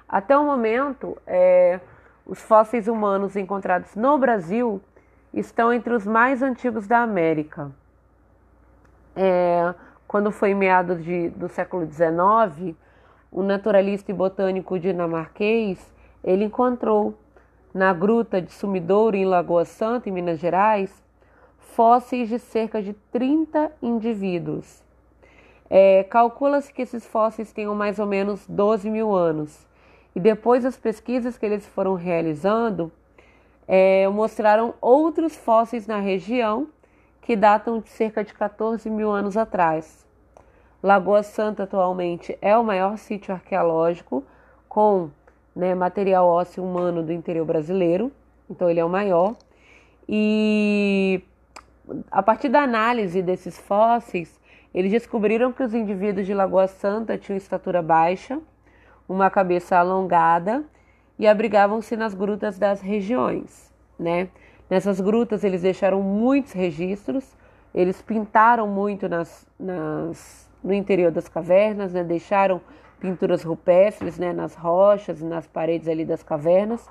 Até 0.09 0.37
o 0.37 0.45
momento, 0.45 1.17
é, 1.27 1.81
os 2.27 2.41
fósseis 2.41 2.89
humanos 2.89 3.37
encontrados 3.37 3.95
no 3.97 4.19
Brasil 4.19 4.81
estão 5.33 5.73
entre 5.73 5.93
os 5.93 6.07
mais 6.07 6.43
antigos 6.43 6.87
da 6.87 6.99
América. 6.99 7.71
É, 9.17 9.75
quando 10.07 10.31
foi 10.31 10.51
em 10.51 10.55
meados 10.55 11.03
de, 11.03 11.31
do 11.31 11.49
século 11.49 11.87
XIX, 11.87 12.77
o 13.33 13.43
naturalista 13.43 14.11
e 14.11 14.15
botânico 14.15 14.79
dinamarquês 14.79 15.93
ele 16.23 16.45
encontrou 16.45 17.19
na 17.75 17.93
gruta 17.93 18.41
de 18.41 18.53
Sumidouro, 18.53 19.17
em 19.17 19.25
Lagoa 19.25 19.65
Santa, 19.65 20.09
em 20.09 20.13
Minas 20.13 20.39
Gerais, 20.39 21.03
fósseis 21.59 22.29
de 22.29 22.39
cerca 22.39 22.81
de 22.81 22.93
30 23.11 23.73
indivíduos. 23.83 24.84
É, 25.69 26.05
Calcula-se 26.05 26.73
que 26.73 26.83
esses 26.83 27.07
fósseis 27.07 27.53
tenham 27.53 27.75
mais 27.75 27.99
ou 27.99 28.07
menos 28.07 28.47
12 28.47 28.91
mil 28.91 29.15
anos. 29.15 29.67
E 30.15 30.21
depois 30.21 30.63
das 30.63 30.77
pesquisas 30.77 31.37
que 31.37 31.45
eles 31.45 31.67
foram 31.67 31.95
realizando, 31.95 32.93
é, 33.67 34.07
mostraram 34.09 34.75
outros 34.81 35.35
fósseis 35.35 35.87
na 35.87 35.99
região 35.99 36.69
que 37.23 37.35
datam 37.35 37.81
de 37.81 37.89
cerca 37.89 38.23
de 38.23 38.35
14 38.35 38.89
mil 38.91 39.11
anos 39.11 39.37
atrás. 39.37 40.07
Lagoa 40.83 41.23
Santa 41.23 41.63
atualmente 41.63 42.37
é 42.43 42.57
o 42.57 42.63
maior 42.63 42.99
sítio 42.99 43.33
arqueológico 43.33 44.23
com 44.69 45.09
né, 45.57 45.75
material 45.75 46.27
ósseo 46.27 46.63
humano 46.63 47.03
do 47.03 47.13
interior 47.13 47.47
brasileiro, 47.47 48.13
então 48.51 48.69
ele 48.69 48.81
é 48.81 48.85
o 48.85 48.89
maior. 48.89 49.35
E 50.07 51.23
a 52.11 52.23
partir 52.23 52.51
da 52.51 52.61
análise 52.61 53.23
desses 53.23 53.59
fósseis, 53.59 54.39
eles 54.75 54.91
descobriram 54.91 55.53
que 55.53 55.63
os 55.63 55.73
indivíduos 55.73 56.27
de 56.27 56.35
Lagoa 56.35 56.67
Santa 56.67 57.17
tinham 57.17 57.37
estatura 57.37 57.81
baixa, 57.81 58.41
uma 59.09 59.31
cabeça 59.31 59.79
alongada 59.79 60.65
e 61.17 61.29
abrigavam-se 61.29 61.97
nas 61.97 62.13
grutas 62.13 62.59
das 62.59 62.81
regiões, 62.81 63.73
né? 63.97 64.29
Nessas 64.69 65.01
grutas 65.01 65.45
eles 65.45 65.63
deixaram 65.63 66.03
muitos 66.03 66.53
registros, 66.53 67.37
eles 67.73 68.03
pintaram 68.03 68.67
muito 68.67 69.09
nas, 69.09 69.47
nas, 69.61 70.51
no 70.63 70.73
interior 70.75 71.13
das 71.13 71.29
cavernas, 71.29 71.93
né? 71.93 72.03
deixaram 72.03 72.61
pinturas 72.99 73.45
rupestres 73.45 74.19
né? 74.19 74.33
nas 74.33 74.55
rochas 74.55 75.21
e 75.21 75.25
nas 75.25 75.47
paredes 75.47 75.87
ali 75.87 76.05
das 76.05 76.23
cavernas. 76.23 76.89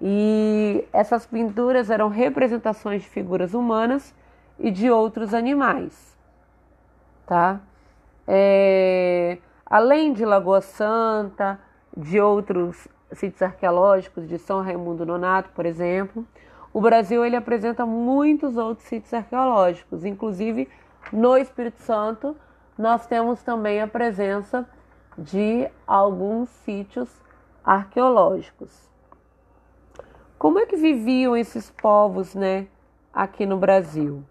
E 0.00 0.84
essas 0.92 1.26
pinturas 1.26 1.90
eram 1.90 2.08
representações 2.08 3.02
de 3.02 3.08
figuras 3.08 3.52
humanas 3.52 4.14
e 4.58 4.70
de 4.70 4.88
outros 4.90 5.34
animais 5.34 6.12
tá? 7.26 7.60
É, 8.26 9.38
além 9.66 10.12
de 10.12 10.24
Lagoa 10.24 10.60
Santa, 10.60 11.58
de 11.96 12.20
outros 12.20 12.88
sítios 13.12 13.42
arqueológicos, 13.42 14.28
de 14.28 14.38
São 14.38 14.62
Raimundo 14.62 15.04
Nonato, 15.04 15.50
por 15.50 15.66
exemplo, 15.66 16.26
o 16.72 16.80
Brasil 16.80 17.24
ele 17.24 17.36
apresenta 17.36 17.84
muitos 17.84 18.56
outros 18.56 18.86
sítios 18.88 19.12
arqueológicos, 19.12 20.04
inclusive 20.04 20.68
no 21.12 21.36
Espírito 21.36 21.82
Santo 21.82 22.36
nós 22.78 23.06
temos 23.06 23.42
também 23.42 23.82
a 23.82 23.86
presença 23.86 24.66
de 25.16 25.68
alguns 25.86 26.48
sítios 26.48 27.10
arqueológicos. 27.62 28.90
Como 30.38 30.58
é 30.58 30.66
que 30.66 30.76
viviam 30.76 31.36
esses 31.36 31.70
povos, 31.70 32.34
né, 32.34 32.66
aqui 33.12 33.46
no 33.46 33.56
Brasil? 33.58 34.24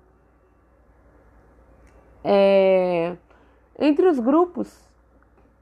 É, 2.24 3.16
entre 3.80 4.06
os 4.08 4.20
grupos, 4.20 4.88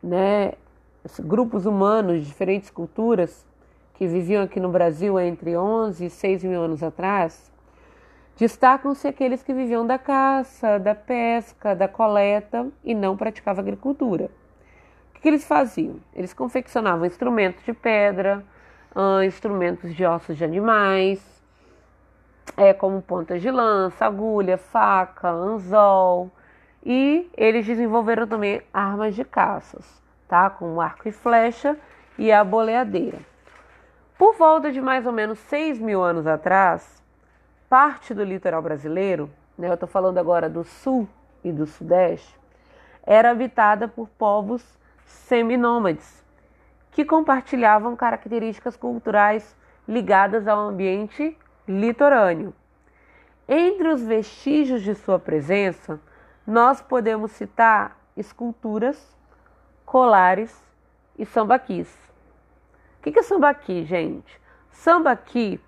né, 0.04 0.54
grupos 1.22 1.66
humanos 1.66 2.20
de 2.20 2.26
diferentes 2.26 2.70
culturas 2.70 3.46
que 3.94 4.08
viviam 4.08 4.44
aqui 4.44 4.60
no 4.60 4.70
Brasil 4.70 5.20
entre 5.20 5.58
11 5.58 6.06
e 6.06 6.10
6 6.10 6.44
mil 6.44 6.62
anos 6.62 6.84
atrás, 6.84 7.52
destacam-se 8.38 9.08
aqueles 9.08 9.44
que 9.44 9.54
viviam 9.54 9.86
da 9.86 9.98
caça, 9.98 10.80
da 10.80 10.96
pesca, 10.96 11.76
da 11.76 11.88
coleta 11.88 12.68
e 12.84 12.96
não 12.96 13.18
praticavam 13.18 13.62
agricultura. 13.62 14.30
O 15.14 15.20
que, 15.20 15.28
eles 15.28 15.44
faziam? 15.44 15.98
Eles 16.16 16.34
confeccionavam 16.34 17.06
instrumentos 17.06 17.66
de 17.66 17.74
pedra, 17.74 18.42
instrumentos 19.26 19.94
de 19.94 20.06
ossos 20.06 20.38
de 20.38 20.46
animais, 20.46 21.22
é, 22.56 22.74
como 22.74 23.02
pontas 23.02 23.42
de 23.42 23.52
lança, 23.52 24.06
agulha, 24.06 24.58
faca, 24.58 25.30
anzol, 25.30 26.32
e 26.84 27.30
eles 27.36 27.66
desenvolveram 27.66 28.28
também 28.28 28.62
armas 28.74 29.16
de 29.16 29.24
caças, 29.24 30.02
tá? 30.28 30.50
Com 30.50 30.80
arco 30.80 31.08
e 31.08 31.12
flecha 31.12 31.78
e 32.18 32.32
a 32.32 32.44
boleadeira. 32.44 33.20
Por 34.18 34.36
volta 34.36 34.72
de 34.72 34.82
mais 34.82 35.06
ou 35.06 35.12
menos 35.12 35.40
6 35.40 35.80
mil 35.80 36.04
anos 36.04 36.28
atrás, 36.28 37.02
parte 37.70 38.14
do 38.14 38.24
litoral 38.24 38.62
brasileiro, 38.62 39.30
né, 39.58 39.70
eu 39.70 39.74
estou 39.74 39.88
falando 39.88 40.18
agora 40.18 40.50
do 40.50 40.64
sul 40.64 41.08
e 41.44 41.52
do 41.52 41.66
sudeste, 41.66 42.38
era 43.04 43.32
habitada 43.32 43.88
por 43.88 44.10
povos 44.10 44.78
seminômades, 45.06 46.24
que 46.92 47.06
compartilhavam 47.06 47.96
características 47.96 48.76
culturais 48.76 49.56
ligadas 49.88 50.48
ao 50.48 50.60
ambiente 50.60 51.38
litorâneo. 51.68 52.54
Entre 53.48 53.88
os 53.88 54.04
vestígios 54.04 54.82
de 54.82 54.94
sua 54.96 55.18
presença, 55.18 56.00
nós 56.50 56.82
podemos 56.82 57.32
citar 57.34 57.96
esculturas, 58.18 59.16
colares 59.86 60.60
e 61.16 61.24
sambaquis. 61.24 61.88
O 62.98 63.04
que 63.04 63.20
é 63.20 63.22
sambaqui, 63.22 63.86
gente? 63.86 64.42
Sambaqui 64.72 65.62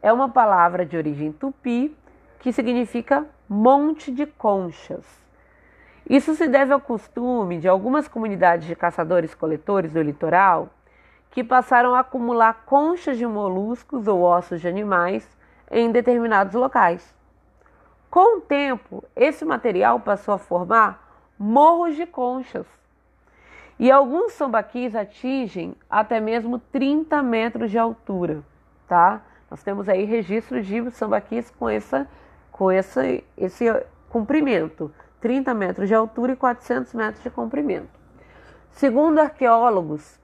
é 0.00 0.12
uma 0.12 0.28
palavra 0.28 0.86
de 0.86 0.96
origem 0.96 1.32
tupi 1.32 1.96
que 2.38 2.52
significa 2.52 3.26
monte 3.48 4.12
de 4.12 4.24
conchas. 4.24 5.04
Isso 6.08 6.36
se 6.36 6.46
deve 6.46 6.72
ao 6.72 6.80
costume 6.80 7.58
de 7.58 7.66
algumas 7.66 8.06
comunidades 8.06 8.68
de 8.68 8.76
caçadores-coletores 8.76 9.92
do 9.92 10.02
litoral 10.02 10.68
que 11.32 11.42
passaram 11.42 11.96
a 11.96 12.00
acumular 12.00 12.62
conchas 12.64 13.18
de 13.18 13.26
moluscos 13.26 14.06
ou 14.06 14.22
ossos 14.22 14.60
de 14.60 14.68
animais 14.68 15.28
em 15.68 15.90
determinados 15.90 16.54
locais. 16.54 17.12
Com 18.12 18.36
o 18.36 18.40
tempo, 18.42 19.02
esse 19.16 19.42
material 19.42 19.98
passou 19.98 20.34
a 20.34 20.38
formar 20.38 21.32
morros 21.38 21.96
de 21.96 22.04
conchas. 22.04 22.66
E 23.78 23.90
alguns 23.90 24.34
sambaquis 24.34 24.94
atingem 24.94 25.74
até 25.88 26.20
mesmo 26.20 26.58
30 26.58 27.22
metros 27.22 27.70
de 27.70 27.78
altura, 27.78 28.42
tá? 28.86 29.22
Nós 29.50 29.62
temos 29.62 29.88
aí 29.88 30.04
registros 30.04 30.66
de 30.66 30.90
sambaquis 30.90 31.50
com, 31.52 31.70
essa, 31.70 32.06
com 32.50 32.70
essa, 32.70 33.00
esse 33.34 33.64
comprimento, 34.10 34.92
30 35.22 35.54
metros 35.54 35.88
de 35.88 35.94
altura 35.94 36.32
e 36.32 36.36
400 36.36 36.92
metros 36.92 37.22
de 37.22 37.30
comprimento. 37.30 37.98
Segundo 38.72 39.20
arqueólogos, 39.20 40.20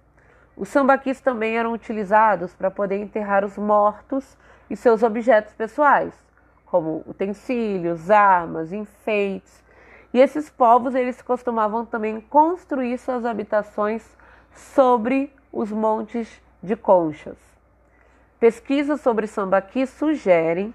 os 0.54 0.68
sambaquis 0.68 1.22
também 1.22 1.56
eram 1.56 1.72
utilizados 1.72 2.54
para 2.54 2.70
poder 2.70 2.98
enterrar 2.98 3.46
os 3.46 3.56
mortos 3.56 4.36
e 4.68 4.76
seus 4.76 5.02
objetos 5.02 5.54
pessoais, 5.54 6.27
como 6.70 7.02
utensílios, 7.06 8.10
armas, 8.10 8.72
enfeites. 8.72 9.64
E 10.12 10.20
esses 10.20 10.48
povos 10.48 10.94
eles 10.94 11.20
costumavam 11.20 11.84
também 11.84 12.20
construir 12.20 12.98
suas 12.98 13.24
habitações 13.24 14.16
sobre 14.52 15.32
os 15.52 15.70
montes 15.70 16.40
de 16.62 16.76
conchas. 16.76 17.36
Pesquisas 18.38 19.00
sobre 19.00 19.26
sambaqui 19.26 19.86
sugerem 19.86 20.72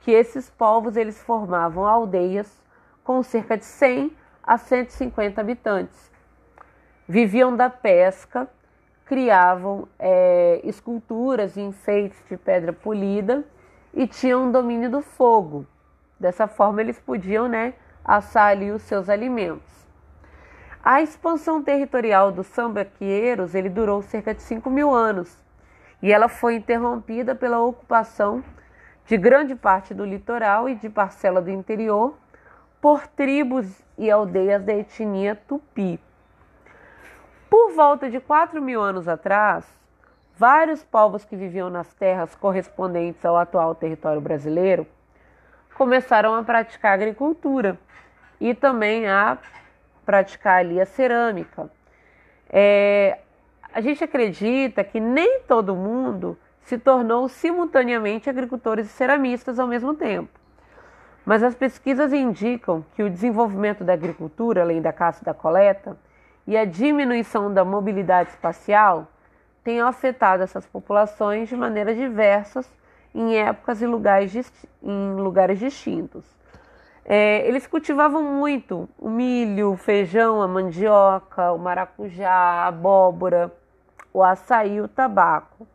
que 0.00 0.10
esses 0.10 0.48
povos 0.48 0.96
eles 0.96 1.20
formavam 1.22 1.86
aldeias 1.86 2.62
com 3.04 3.22
cerca 3.22 3.56
de 3.56 3.64
100 3.64 4.12
a 4.42 4.56
150 4.56 5.40
habitantes. 5.40 6.10
Viviam 7.08 7.54
da 7.54 7.68
pesca, 7.68 8.48
criavam 9.04 9.88
é, 9.98 10.60
esculturas 10.64 11.56
e 11.56 11.60
enfeites 11.60 12.18
de 12.28 12.36
pedra 12.36 12.72
polida 12.72 13.44
e 13.96 14.06
tinham 14.06 14.52
domínio 14.52 14.90
do 14.90 15.00
fogo. 15.00 15.66
Dessa 16.20 16.46
forma, 16.46 16.82
eles 16.82 17.00
podiam 17.00 17.48
né, 17.48 17.72
assar 18.04 18.48
ali 18.48 18.70
os 18.70 18.82
seus 18.82 19.08
alimentos. 19.08 19.74
A 20.84 21.00
expansão 21.00 21.62
territorial 21.62 22.30
dos 22.30 22.46
sambaqueiros 22.46 23.54
ele 23.54 23.70
durou 23.70 24.02
cerca 24.02 24.32
de 24.32 24.42
5 24.42 24.70
mil 24.70 24.94
anos 24.94 25.36
e 26.00 26.12
ela 26.12 26.28
foi 26.28 26.54
interrompida 26.56 27.34
pela 27.34 27.58
ocupação 27.58 28.44
de 29.06 29.16
grande 29.16 29.56
parte 29.56 29.94
do 29.94 30.04
litoral 30.04 30.68
e 30.68 30.74
de 30.74 30.88
parcela 30.88 31.40
do 31.40 31.50
interior 31.50 32.16
por 32.80 33.06
tribos 33.08 33.66
e 33.98 34.10
aldeias 34.10 34.62
da 34.62 34.74
etnia 34.74 35.34
tupi. 35.34 35.98
Por 37.50 37.72
volta 37.72 38.08
de 38.10 38.20
4 38.20 38.60
mil 38.62 38.80
anos 38.80 39.08
atrás, 39.08 39.64
vários 40.36 40.84
povos 40.84 41.24
que 41.24 41.34
viviam 41.34 41.70
nas 41.70 41.92
terras 41.94 42.34
correspondentes 42.34 43.24
ao 43.24 43.36
atual 43.36 43.74
território 43.74 44.20
brasileiro 44.20 44.86
começaram 45.74 46.34
a 46.34 46.42
praticar 46.42 46.92
agricultura 46.92 47.78
e 48.40 48.54
também 48.54 49.08
a 49.08 49.38
praticar 50.04 50.58
ali 50.58 50.80
a 50.80 50.86
cerâmica. 50.86 51.70
É, 52.48 53.18
a 53.72 53.80
gente 53.80 54.04
acredita 54.04 54.84
que 54.84 55.00
nem 55.00 55.40
todo 55.40 55.74
mundo 55.74 56.38
se 56.62 56.78
tornou 56.78 57.28
simultaneamente 57.28 58.28
agricultores 58.28 58.86
e 58.86 58.90
ceramistas 58.90 59.58
ao 59.58 59.66
mesmo 59.66 59.94
tempo. 59.94 60.28
Mas 61.24 61.42
as 61.42 61.54
pesquisas 61.54 62.12
indicam 62.12 62.84
que 62.94 63.02
o 63.02 63.10
desenvolvimento 63.10 63.82
da 63.82 63.92
agricultura, 63.92 64.62
além 64.62 64.80
da 64.80 64.92
caça 64.92 65.22
e 65.22 65.24
da 65.24 65.34
coleta, 65.34 65.96
e 66.46 66.56
a 66.56 66.64
diminuição 66.64 67.52
da 67.52 67.64
mobilidade 67.64 68.30
espacial 68.30 69.08
têm 69.66 69.80
afetado 69.80 70.44
essas 70.44 70.64
populações 70.64 71.48
de 71.48 71.56
maneiras 71.56 71.96
diversas 71.96 72.72
em 73.12 73.36
épocas 73.36 73.82
e 73.82 73.86
lugares, 73.86 74.52
em 74.80 75.14
lugares 75.16 75.58
distintos. 75.58 76.24
É, 77.04 77.44
eles 77.48 77.66
cultivavam 77.66 78.22
muito 78.22 78.88
o 78.96 79.08
milho, 79.08 79.72
o 79.72 79.76
feijão, 79.76 80.40
a 80.40 80.46
mandioca, 80.46 81.50
o 81.50 81.58
maracujá, 81.58 82.30
a 82.30 82.68
abóbora, 82.68 83.52
o 84.12 84.22
açaí, 84.22 84.80
o 84.80 84.86
tabaco. 84.86 85.66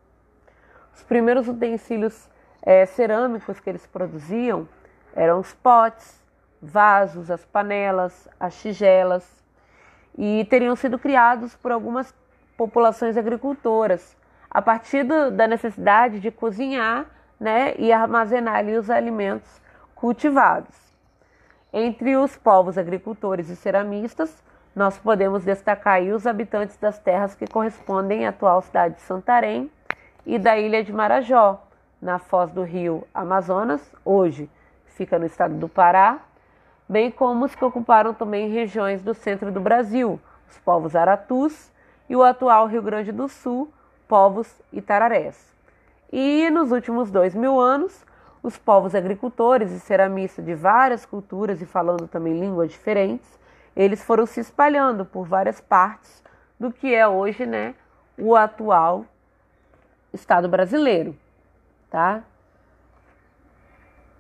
Os 0.96 1.04
primeiros 1.04 1.50
utensílios 1.50 2.30
é, 2.62 2.86
cerâmicos 2.86 3.60
que 3.60 3.70
eles 3.70 3.86
produziam 3.86 4.70
eram 5.14 5.38
os 5.38 5.54
potes, 5.54 6.24
vasos, 6.62 7.30
as 7.30 7.44
panelas, 7.44 8.30
as 8.40 8.58
tigelas, 8.62 9.30
e 10.18 10.46
teriam 10.50 10.78
sido 10.78 10.98
criados 10.98 11.56
por 11.58 11.74
algumas 11.74 12.14
populações 12.58 13.18
agricultoras, 13.18 14.18
a 14.50 14.62
partir 14.62 15.04
do, 15.04 15.32
da 15.32 15.48
necessidade 15.48 16.20
de 16.20 16.30
cozinhar 16.30 17.06
né, 17.40 17.74
e 17.78 17.92
armazenar 17.92 18.56
ali 18.56 18.78
os 18.78 18.90
alimentos 18.90 19.62
cultivados. 19.96 20.76
Entre 21.74 22.16
os 22.18 22.36
povos 22.36 22.78
agricultores 22.78 23.50
e 23.50 23.56
ceramistas, 23.56 24.44
nós 24.76 24.98
podemos 24.98 25.44
destacar 25.44 25.96
aí 25.96 26.12
os 26.12 26.28
habitantes 26.28 26.78
das 26.78 27.00
terras 27.00 27.34
que 27.36 27.48
correspondem 27.48 28.26
à 28.26 28.30
atual 28.30 28.62
cidade 28.62 28.96
de 28.96 29.02
Santarém 29.02 29.72
e 30.26 30.38
da 30.38 30.58
ilha 30.58 30.84
de 30.84 30.94
Marajó, 30.94 31.62
na 32.02 32.20
foz 32.20 32.52
do 32.52 32.64
rio 32.64 33.08
Amazonas, 33.14 33.82
hoje 34.04 34.50
fica 34.88 35.18
no 35.18 35.26
estado 35.26 35.56
do 35.56 35.70
Pará, 35.70 36.20
bem 36.88 37.10
como 37.10 37.46
os 37.46 37.56
que 37.56 37.64
ocuparam 37.64 38.14
também 38.14 38.50
regiões 38.50 39.02
do 39.02 39.14
centro 39.14 39.52
do 39.52 39.62
Brasil, 39.62 40.20
os 40.50 40.58
povos 40.60 40.96
Aratus 40.96 41.72
e 42.10 42.16
o 42.16 42.24
atual 42.24 42.68
Rio 42.68 42.82
Grande 42.82 43.12
do 43.12 43.28
Sul, 43.28 43.72
povos 44.08 44.62
Itararés. 44.72 45.54
E 46.12 46.50
nos 46.50 46.72
últimos 46.72 47.10
dois 47.10 47.34
mil 47.34 47.60
anos, 47.60 48.06
os 48.44 48.58
povos 48.58 48.94
agricultores 48.96 49.72
e 49.72 49.80
ceramistas 49.80 50.44
de 50.44 50.54
várias 50.54 51.06
culturas 51.06 51.62
e 51.62 51.66
falando 51.66 52.08
também 52.08 52.40
línguas 52.40 52.72
diferentes, 52.72 53.40
eles 53.76 54.04
foram 54.04 54.26
se 54.26 54.40
espalhando 54.40 55.06
por 55.06 55.26
várias 55.26 55.62
partes 55.62 56.24
do 56.60 56.72
que 56.72 56.94
é 56.94 57.08
hoje, 57.08 57.46
né, 57.46 57.74
o 58.18 58.36
atual 58.36 59.06
Estado 60.14 60.50
brasileiro, 60.50 61.16
tá? 61.90 62.24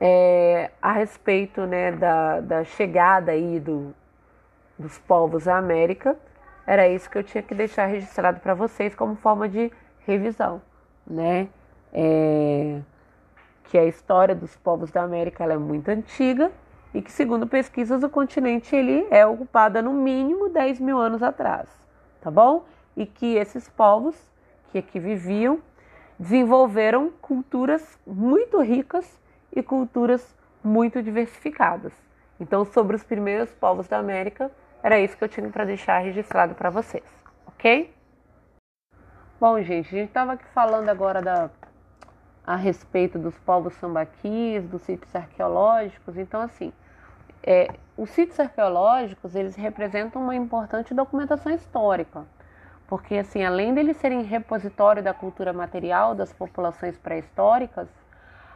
é, 0.01 0.71
a 0.81 0.91
respeito 0.91 1.61
né, 1.67 1.91
da, 1.91 2.39
da 2.39 2.63
chegada 2.63 3.33
aí 3.33 3.59
do, 3.59 3.93
dos 4.77 4.97
povos 4.97 5.47
à 5.47 5.59
América. 5.59 6.17
Era 6.65 6.87
isso 6.87 7.09
que 7.09 7.17
eu 7.17 7.23
tinha 7.23 7.41
que 7.41 7.55
deixar 7.55 7.85
registrado 7.85 8.39
para 8.39 8.53
vocês 8.53 8.95
como 8.95 9.15
forma 9.15 9.49
de 9.49 9.71
revisão, 10.05 10.61
né? 11.05 11.47
É, 11.93 12.79
que 13.65 13.77
a 13.77 13.85
história 13.85 14.35
dos 14.35 14.55
povos 14.57 14.91
da 14.91 15.01
América 15.01 15.43
é 15.43 15.57
muito 15.57 15.89
antiga 15.89 16.51
e 16.93 17.01
que, 17.01 17.11
segundo 17.11 17.47
pesquisas, 17.47 18.03
o 18.03 18.09
continente 18.09 18.75
ele 18.75 19.07
é 19.09 19.25
ocupado 19.25 19.81
no 19.81 19.93
mínimo 19.93 20.49
10 20.49 20.79
mil 20.79 20.97
anos 20.97 21.23
atrás, 21.23 21.69
tá 22.21 22.29
bom? 22.29 22.65
E 22.95 23.05
que 23.05 23.35
esses 23.35 23.69
povos 23.69 24.15
que 24.71 24.77
aqui 24.77 24.99
viviam 24.99 25.59
desenvolveram 26.19 27.11
culturas 27.21 27.97
muito 28.05 28.61
ricas 28.61 29.19
e 29.55 29.63
culturas 29.63 30.35
muito 30.63 31.01
diversificadas. 31.01 31.93
Então, 32.39 32.65
sobre 32.65 32.95
os 32.95 33.03
primeiros 33.03 33.51
povos 33.53 33.87
da 33.87 33.97
América, 33.97 34.51
era 34.83 34.99
isso 34.99 35.15
que 35.17 35.23
eu 35.23 35.29
tinha 35.29 35.49
para 35.49 35.65
deixar 35.65 35.99
registrado 35.99 36.55
para 36.55 36.69
vocês, 36.69 37.03
ok? 37.45 37.93
Bom, 39.39 39.61
gente, 39.61 39.87
a 39.87 39.97
gente 39.99 40.07
estava 40.09 40.33
aqui 40.33 40.45
falando 40.53 40.89
agora 40.89 41.21
da, 41.21 41.49
a 42.45 42.55
respeito 42.55 43.17
dos 43.17 43.37
povos 43.39 43.73
sambaquis, 43.73 44.63
dos 44.65 44.81
sítios 44.83 45.15
arqueológicos. 45.15 46.17
Então, 46.17 46.41
assim, 46.41 46.73
é, 47.43 47.67
os 47.97 48.09
sítios 48.11 48.39
arqueológicos 48.39 49.35
eles 49.35 49.55
representam 49.55 50.21
uma 50.21 50.35
importante 50.35 50.93
documentação 50.93 51.51
histórica, 51.51 52.25
porque, 52.87 53.15
assim, 53.15 53.43
além 53.43 53.73
deles 53.73 53.97
serem 53.97 54.23
repositório 54.23 55.01
da 55.01 55.13
cultura 55.13 55.53
material 55.53 56.13
das 56.13 56.33
populações 56.33 56.97
pré-históricas, 56.97 57.87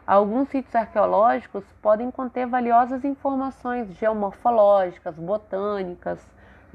Alguns 0.05 0.49
sítios 0.49 0.75
arqueológicos 0.75 1.63
podem 1.81 2.11
conter 2.11 2.45
valiosas 2.45 3.03
informações 3.03 3.89
geomorfológicas, 3.97 5.17
botânicas, 5.17 6.19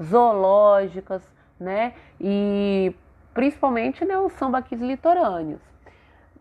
zoológicas, 0.03 1.21
né? 1.59 1.93
E 2.19 2.93
principalmente 3.33 4.03
né, 4.03 4.17
os 4.17 4.33
sambaquis 4.33 4.81
litorâneos. 4.81 5.61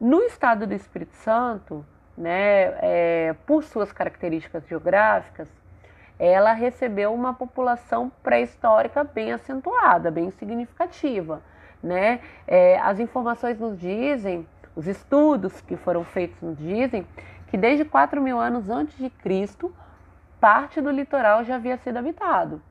No 0.01 0.23
estado 0.23 0.67
do 0.67 0.75
Espírito 0.75 1.15
Santo, 1.17 1.85
né, 2.17 2.75
é, 2.81 3.37
por 3.47 3.63
suas 3.63 3.93
características 3.93 4.67
geográficas, 4.67 5.49
ela 6.19 6.53
recebeu 6.53 7.15
uma 7.15 7.33
população 7.33 8.11
pré-histórica 8.23 9.05
bem 9.05 9.33
acentuada, 9.33 10.11
bem 10.11 10.31
significativa. 10.31 11.41
Né? 11.83 12.21
É, 12.47 12.79
as 12.81 12.99
informações 12.99 13.59
nos 13.59 13.79
dizem 13.79 14.47
Os 14.81 14.87
estudos 14.87 15.61
que 15.61 15.77
foram 15.77 16.05
feitos 16.05 16.41
nos 16.41 16.57
dizem 16.57 17.07
que 17.49 17.59
desde 17.59 17.85
4 17.85 18.19
mil 18.19 18.41
anos 18.41 18.71
antes 18.71 18.97
de 18.97 19.11
Cristo, 19.11 19.71
parte 20.41 20.81
do 20.81 20.91
litoral 20.91 21.45
já 21.45 21.57
havia 21.57 21.77
sido 21.77 21.99
habitado, 21.99 22.63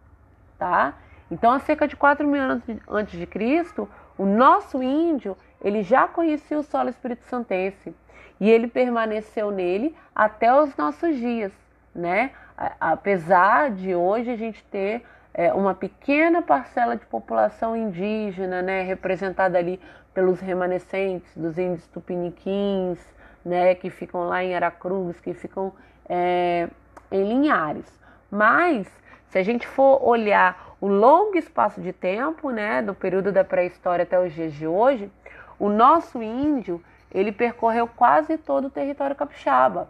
tá? 0.57 0.95
Então, 1.29 1.51
há 1.51 1.59
cerca 1.59 1.87
de 1.87 1.95
4 1.95 2.27
mil 2.27 2.41
anos 2.41 2.63
antes 2.89 3.19
de 3.19 3.27
Cristo, 3.27 3.87
o 4.17 4.25
nosso 4.25 4.81
índio 4.81 5.37
ele 5.61 5.83
já 5.83 6.07
conhecia 6.07 6.57
o 6.57 6.63
solo 6.63 6.89
espírito 6.89 7.25
santense 7.25 7.93
e 8.39 8.49
ele 8.49 8.67
permaneceu 8.67 9.51
nele 9.51 9.95
até 10.15 10.51
os 10.51 10.75
nossos 10.75 11.15
dias, 11.15 11.51
né? 11.93 12.31
Apesar 12.79 13.69
de 13.69 13.93
hoje 13.93 14.31
a 14.31 14.35
gente 14.35 14.63
ter 14.71 15.05
é, 15.31 15.53
uma 15.53 15.75
pequena 15.75 16.41
parcela 16.41 16.95
de 16.95 17.05
população 17.05 17.77
indígena, 17.77 18.63
né, 18.63 18.81
representada 18.81 19.59
ali 19.59 19.79
pelos 20.19 20.41
remanescentes 20.41 21.33
dos 21.33 21.57
índios 21.57 21.87
tupiniquins, 21.87 22.99
né, 23.43 23.73
que 23.73 23.89
ficam 23.89 24.27
lá 24.27 24.43
em 24.43 24.53
Aracruz, 24.53 25.17
que 25.21 25.33
ficam 25.33 25.71
é, 26.09 26.67
em 27.09 27.23
Linhares. 27.23 27.89
Mas 28.29 28.85
se 29.29 29.37
a 29.37 29.43
gente 29.43 29.65
for 29.65 30.05
olhar 30.05 30.75
o 30.81 30.87
longo 30.89 31.37
espaço 31.37 31.79
de 31.79 31.93
tempo, 31.93 32.51
né, 32.51 32.81
do 32.81 32.93
período 32.93 33.31
da 33.31 33.45
pré-história 33.45 34.03
até 34.03 34.19
os 34.19 34.33
dias 34.33 34.51
de 34.51 34.67
hoje, 34.67 35.09
o 35.57 35.69
nosso 35.69 36.21
índio 36.21 36.83
ele 37.09 37.31
percorreu 37.31 37.87
quase 37.87 38.37
todo 38.37 38.65
o 38.65 38.69
território 38.69 39.15
capixaba 39.15 39.89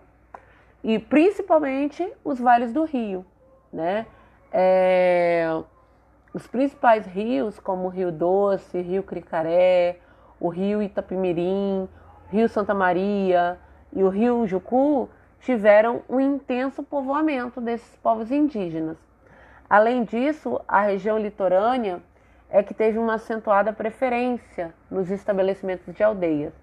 e 0.83 0.99
principalmente 0.99 2.07
os 2.23 2.39
vales 2.39 2.71
do 2.71 2.83
Rio, 2.83 3.25
né? 3.73 4.05
É, 4.53 5.47
os 6.35 6.45
principais 6.45 7.07
rios, 7.07 7.59
como 7.59 7.85
o 7.85 7.89
Rio 7.89 8.11
Doce, 8.11 8.79
Rio 8.79 9.01
Cricaré, 9.01 9.97
o 10.39 10.49
Rio 10.49 10.81
Itapimirim, 10.81 11.87
Rio 12.29 12.47
Santa 12.47 12.73
Maria 12.73 13.57
e 13.91 14.03
o 14.03 14.09
Rio 14.09 14.45
Jucu, 14.47 15.09
tiveram 15.41 16.01
um 16.09 16.19
intenso 16.19 16.83
povoamento 16.83 17.61
desses 17.61 17.95
povos 17.97 18.31
indígenas. 18.31 18.97
Além 19.69 20.03
disso, 20.03 20.59
a 20.67 20.81
região 20.81 21.17
litorânea 21.17 22.01
é 22.49 22.63
que 22.63 22.73
teve 22.73 22.97
uma 22.97 23.15
acentuada 23.15 23.71
preferência 23.71 24.73
nos 24.89 25.11
estabelecimentos 25.11 25.93
de 25.93 26.03
aldeias. 26.03 26.53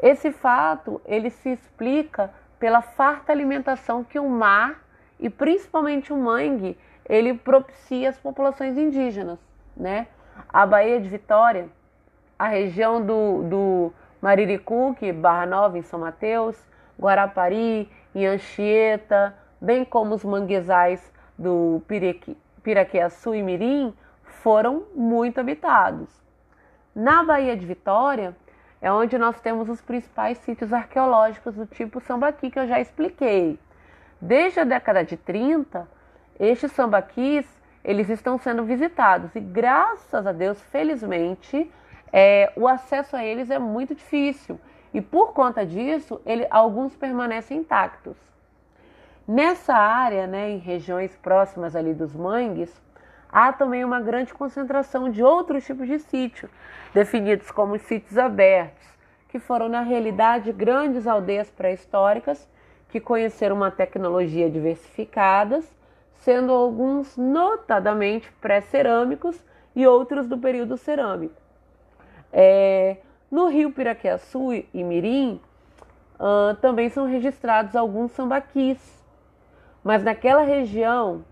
Esse 0.00 0.32
fato 0.32 1.00
ele 1.04 1.28
se 1.28 1.50
explica 1.50 2.30
pela 2.58 2.80
farta 2.80 3.32
alimentação 3.32 4.02
que 4.02 4.18
o 4.18 4.28
mar 4.28 4.82
e 5.18 5.28
principalmente 5.28 6.12
o 6.12 6.16
mangue 6.16 6.78
ele 7.08 7.34
propicia 7.34 8.08
às 8.08 8.18
populações 8.18 8.76
indígenas, 8.76 9.38
né? 9.76 10.06
A 10.48 10.64
Baía 10.64 11.00
de 11.00 11.08
Vitória, 11.08 11.68
a 12.38 12.46
região 12.46 13.04
do, 13.04 13.42
do 13.42 13.92
Mariricuque, 14.20 15.12
Barra 15.12 15.46
Nova 15.46 15.78
em 15.78 15.82
São 15.82 15.98
Mateus, 15.98 16.56
Guarapari, 17.00 17.90
em 18.14 18.26
Anchieta, 18.26 19.34
bem 19.60 19.84
como 19.84 20.14
os 20.14 20.24
manguezais 20.24 21.12
do 21.36 21.82
Piraqueaçu 22.62 23.34
e 23.34 23.42
Mirim, 23.42 23.94
foram 24.22 24.84
muito 24.94 25.40
habitados. 25.40 26.08
Na 26.94 27.22
Baía 27.22 27.56
de 27.56 27.66
Vitória 27.66 28.36
é 28.80 28.90
onde 28.90 29.18
nós 29.18 29.40
temos 29.40 29.68
os 29.68 29.80
principais 29.80 30.38
sítios 30.38 30.72
arqueológicos 30.72 31.54
do 31.54 31.66
tipo 31.66 32.00
sambaqui 32.00 32.50
que 32.50 32.58
eu 32.58 32.66
já 32.66 32.80
expliquei. 32.80 33.58
Desde 34.20 34.60
a 34.60 34.64
década 34.64 35.04
de 35.04 35.16
30, 35.16 35.88
estes 36.38 36.72
sambaquis 36.72 37.46
eles 37.84 38.08
estão 38.10 38.38
sendo 38.38 38.64
visitados 38.64 39.34
e 39.34 39.40
graças 39.40 40.26
a 40.26 40.32
Deus, 40.32 40.60
felizmente, 40.64 41.70
é, 42.12 42.52
o 42.56 42.66
acesso 42.66 43.16
a 43.16 43.24
eles 43.24 43.50
é 43.50 43.58
muito 43.58 43.94
difícil 43.94 44.58
e 44.92 45.00
por 45.00 45.32
conta 45.32 45.64
disso, 45.66 46.20
ele, 46.24 46.46
alguns 46.50 46.96
permanecem 46.96 47.58
intactos. 47.58 48.16
Nessa 49.26 49.74
área, 49.74 50.26
né, 50.26 50.50
em 50.50 50.58
regiões 50.58 51.14
próximas 51.16 51.76
ali 51.76 51.92
dos 51.92 52.14
mangues, 52.14 52.72
há 53.30 53.52
também 53.52 53.84
uma 53.84 54.00
grande 54.00 54.32
concentração 54.32 55.10
de 55.10 55.22
outros 55.22 55.66
tipos 55.66 55.86
de 55.86 55.98
sítio, 55.98 56.48
definidos 56.94 57.50
como 57.50 57.78
sítios 57.78 58.16
abertos, 58.16 58.86
que 59.28 59.38
foram 59.38 59.68
na 59.68 59.82
realidade 59.82 60.50
grandes 60.52 61.06
aldeias 61.06 61.50
pré-históricas 61.50 62.48
que 62.88 62.98
conheceram 62.98 63.56
uma 63.56 63.70
tecnologia 63.70 64.48
diversificada, 64.48 65.62
sendo 66.14 66.50
alguns 66.52 67.16
notadamente 67.18 68.32
pré-cerâmicos 68.40 69.38
e 69.76 69.86
outros 69.86 70.26
do 70.26 70.38
período 70.38 70.78
cerâmico. 70.78 71.47
É, 72.32 72.96
no 73.30 73.48
rio 73.48 73.70
Piraqueaçu 73.70 74.52
e 74.52 74.84
Mirim 74.84 75.40
uh, 76.18 76.54
também 76.56 76.88
são 76.88 77.06
registrados 77.06 77.74
alguns 77.74 78.12
sambaquis, 78.12 78.78
mas 79.82 80.02
naquela 80.02 80.42
região 80.42 81.24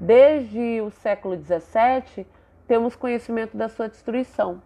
Desde 0.00 0.80
o 0.80 0.90
século 0.90 1.36
XVII, 1.36 2.26
temos 2.66 2.96
conhecimento 2.96 3.54
da 3.54 3.68
sua 3.68 3.86
destruição, 3.86 4.62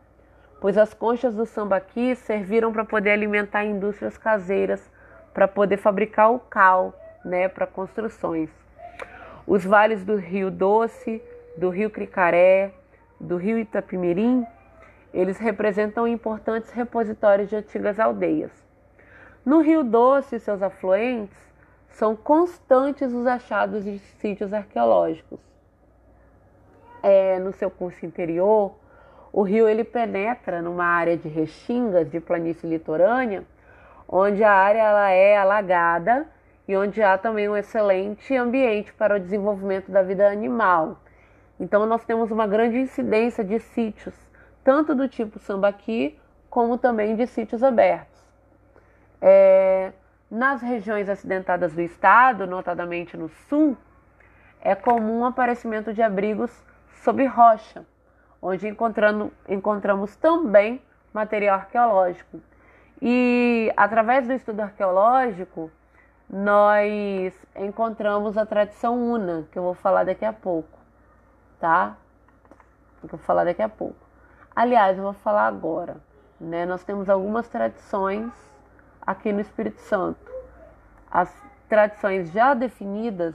pois 0.61 0.79
as 0.79 0.95
conchas 0.95 1.35
do 1.35 1.45
sambaqui 1.45 2.15
serviram 2.15 2.73
para 2.73 2.85
poder 2.85 3.11
alimentar 3.11 3.65
indústrias 3.65 4.17
caseiras, 4.17 4.89
para 5.33 5.49
poder 5.49 5.79
fabricar 5.79 6.31
o 6.31 6.39
cal, 6.39 6.95
né, 7.25 7.49
para 7.49 7.67
construções. 7.67 8.49
Os 9.45 9.65
vales 9.65 10.05
do 10.05 10.15
Rio 10.15 10.53
Doce, 10.53 11.21
do 11.59 11.69
Rio 11.69 11.91
Cricaré, 11.91 12.71
do 13.19 13.37
Rio 13.37 13.59
Itapimirim, 13.59 14.47
eles 15.15 15.39
representam 15.39 16.07
importantes 16.09 16.71
repositórios 16.71 17.49
de 17.49 17.57
antigas 17.57 18.01
aldeias. 18.01 18.51
No 19.47 19.61
Rio 19.61 19.85
Doce 19.85 20.37
e 20.37 20.41
seus 20.41 20.61
afluentes, 20.61 21.39
são 21.91 22.17
constantes 22.17 23.13
os 23.13 23.27
achados 23.27 23.85
de 23.85 23.99
sítios 24.21 24.53
arqueológicos. 24.53 25.39
É, 27.03 27.39
no 27.39 27.53
seu 27.53 27.71
curso 27.71 28.05
interior, 28.05 28.75
o 29.33 29.43
rio 29.43 29.69
ele 29.69 29.85
penetra 29.85 30.61
numa 30.61 30.85
área 30.85 31.17
de 31.17 31.29
restingas 31.29 32.11
de 32.11 32.19
planície 32.19 32.69
litorânea, 32.69 33.45
onde 34.09 34.43
a 34.43 34.53
área 34.53 34.81
ela 34.81 35.11
é 35.11 35.37
alagada 35.37 36.27
e 36.67 36.77
onde 36.77 37.03
há 37.03 37.17
também 37.17 37.49
um 37.49 37.57
excelente 37.57 38.37
ambiente 38.37 38.93
para 38.93 39.17
o 39.17 39.21
desenvolvimento 39.21 39.91
da 39.91 40.03
vida 40.03 40.29
animal. 40.29 40.99
Então 41.61 41.87
nós 41.87 42.05
temos 42.05 42.31
uma 42.31 42.47
grande 42.47 42.79
incidência 42.79 43.45
de 43.45 43.61
sítios, 43.61 44.15
tanto 44.65 44.95
do 44.95 45.07
tipo 45.07 45.39
sambaqui, 45.39 46.19
como 46.49 46.79
também 46.79 47.15
de 47.15 47.27
sítios 47.27 47.63
abertos. 47.63 48.25
É, 49.21 49.93
nas 50.31 50.63
regiões 50.63 51.09
acidentadas 51.09 51.75
do 51.75 51.83
estado, 51.83 52.47
notadamente 52.47 53.17
no 53.17 53.29
sul, 53.29 53.77
é 54.61 54.75
comum 54.75 55.21
o 55.21 55.25
aparecimento 55.27 55.93
de 55.93 56.03
abrigos 56.03 56.51
sob 57.03 57.25
rocha, 57.27 57.85
onde 58.41 58.67
encontramos 59.49 60.17
também 60.17 60.83
material 61.13 61.57
arqueológico. 61.57 62.41
E 63.01 63.73
através 63.77 64.27
do 64.27 64.33
estudo 64.33 64.61
arqueológico, 64.61 65.71
nós 66.29 67.35
encontramos 67.57 68.39
a 68.39 68.47
tradição 68.47 68.97
una, 68.99 69.47
que 69.53 69.59
eu 69.59 69.63
vou 69.63 69.75
falar 69.75 70.05
daqui 70.05 70.25
a 70.25 70.33
pouco, 70.33 70.79
tá? 71.61 71.97
Que 73.01 73.07
eu 73.07 73.11
vou 73.11 73.21
falar 73.21 73.45
daqui 73.45 73.63
a 73.63 73.69
pouco. 73.69 74.04
Aliás, 74.57 74.97
eu 74.97 75.03
vou 75.03 75.13
falar 75.15 75.49
agora, 75.49 75.97
né? 76.41 76.65
Nós 76.65 76.85
temos 76.85 77.09
algumas 77.11 77.49
tradições 77.49 78.33
aqui 79.03 79.33
no 79.33 79.41
Espírito 79.41 79.81
Santo. 79.81 80.31
As 81.11 81.29
tradições 81.69 82.31
já 82.31 82.55
definidas, 82.55 83.35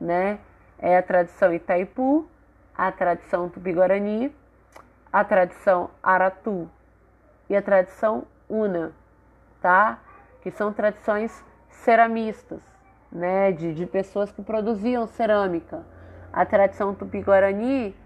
né, 0.00 0.38
é 0.78 0.96
a 0.96 1.02
tradição 1.02 1.52
Itaipu, 1.52 2.28
a 2.76 2.92
tradição 2.92 3.48
Tupi-Guarani, 3.48 4.32
a 5.12 5.24
tradição 5.24 5.90
Aratu 6.00 6.70
e 7.50 7.56
a 7.56 7.62
tradição 7.62 8.24
Una, 8.48 8.92
tá? 9.60 9.98
Que 10.42 10.50
são 10.52 10.72
tradições 10.72 11.44
ceramistas, 11.70 12.60
né, 13.10 13.50
de, 13.50 13.74
de 13.74 13.84
pessoas 13.84 14.30
que 14.30 14.42
produziam 14.42 15.08
cerâmica. 15.08 15.82
A 16.32 16.46
tradição 16.46 16.94
Tupi-Guarani, 16.94 17.96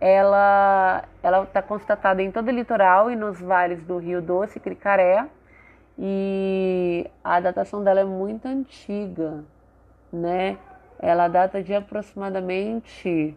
ela 0.00 1.04
ela 1.22 1.42
está 1.44 1.62
constatada 1.62 2.22
em 2.22 2.30
todo 2.30 2.48
o 2.48 2.50
litoral 2.50 3.10
e 3.10 3.16
nos 3.16 3.40
vales 3.40 3.82
do 3.84 3.98
Rio 3.98 4.20
Doce 4.20 4.60
Cricaré, 4.60 5.26
e 5.98 7.08
a 7.22 7.40
datação 7.40 7.82
dela 7.82 8.00
é 8.00 8.04
muito 8.04 8.46
antiga, 8.46 9.44
né? 10.12 10.58
Ela 10.98 11.28
data 11.28 11.62
de 11.62 11.74
aproximadamente 11.74 13.36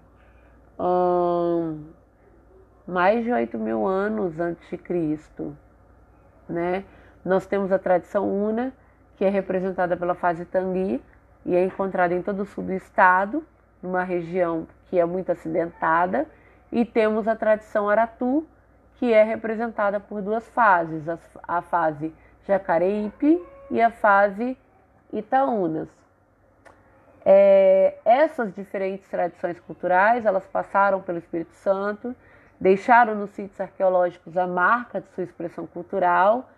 mais 2.87 3.23
de 3.23 3.31
8 3.31 3.57
mil 3.57 3.85
anos 3.85 4.39
antes 4.39 4.67
de 4.69 4.77
Cristo, 4.77 5.55
né? 6.47 6.83
Nós 7.25 7.45
temos 7.45 7.71
a 7.71 7.79
tradição 7.79 8.29
Una, 8.29 8.71
que 9.17 9.25
é 9.25 9.29
representada 9.29 9.97
pela 9.97 10.15
fase 10.15 10.45
Tangui 10.45 11.01
e 11.45 11.55
é 11.55 11.63
encontrada 11.63 12.13
em 12.13 12.21
todo 12.21 12.43
o 12.43 12.45
sul 12.45 12.63
do 12.63 12.73
estado, 12.73 13.43
numa 13.81 14.03
região 14.03 14.67
que 14.85 14.99
é 14.99 15.05
muito 15.05 15.31
acidentada, 15.31 16.25
e 16.71 16.85
temos 16.85 17.27
a 17.27 17.35
tradição 17.35 17.89
Aratu, 17.89 18.47
que 18.95 19.13
é 19.13 19.23
representada 19.23 19.99
por 19.99 20.21
duas 20.21 20.47
fases, 20.49 21.03
a 21.47 21.61
fase 21.61 22.13
Jacareípe 22.45 23.41
e 23.69 23.81
a 23.81 23.91
fase 23.91 24.57
Itaúnas. 25.13 25.89
É, 27.23 27.97
essas 28.05 28.53
diferentes 28.53 29.07
tradições 29.09 29.59
culturais, 29.59 30.25
elas 30.25 30.45
passaram 30.47 31.01
pelo 31.01 31.17
Espírito 31.17 31.53
Santo, 31.55 32.15
deixaram 32.59 33.15
nos 33.15 33.31
sítios 33.31 33.59
arqueológicos 33.59 34.37
a 34.37 34.47
marca 34.47 35.01
de 35.01 35.09
sua 35.09 35.23
expressão 35.23 35.67
cultural, 35.67 36.49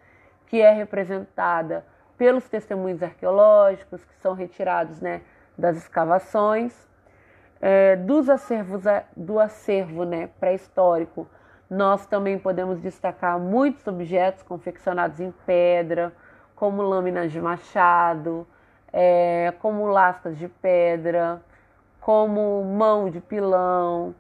que 0.48 0.62
é 0.62 0.72
representada 0.72 1.86
pelos 2.18 2.48
testemunhos 2.48 3.02
arqueológicos 3.02 4.04
que 4.04 4.14
são 4.16 4.34
retirados 4.34 5.02
né, 5.02 5.22
das 5.58 5.78
escavações, 5.78 6.89
é, 7.62 7.96
dos 7.96 8.30
acervos 8.30 8.84
do 9.16 9.40
acervo 9.40 10.04
né, 10.04 10.30
pré-histórico. 10.40 11.28
Nós 11.70 12.06
também 12.06 12.40
podemos 12.40 12.80
destacar 12.80 13.40
muitos 13.40 13.86
objetos 13.86 14.44
confeccionados 14.44 15.20
em 15.20 15.32
pedra, 15.46 16.12
como 16.56 16.82
lâminas 16.82 17.32
de 17.32 17.40
machado, 17.40 18.48
é, 18.92 19.54
como 19.60 19.86
lascas 19.88 20.38
de 20.38 20.48
pedra, 20.48 21.42
como 22.02 22.64
mão 22.64 23.10
de 23.10 23.20
pilão, 23.20 24.16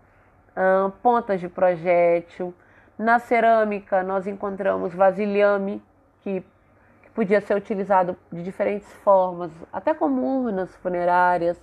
hum, 0.56 0.92
pontas 1.02 1.40
de 1.40 1.50
projétil. 1.50 2.54
Na 2.98 3.18
cerâmica, 3.18 4.04
nós 4.04 4.28
encontramos 4.28 4.94
vasilhame, 4.94 5.82
que, 6.22 6.42
que 7.02 7.10
podia 7.12 7.42
ser 7.42 7.56
utilizado 7.56 8.16
de 8.32 8.44
diferentes 8.44 8.92
formas, 9.04 9.52
até 9.72 9.94
como 9.94 10.44
urnas 10.44 10.76
funerárias. 10.78 11.60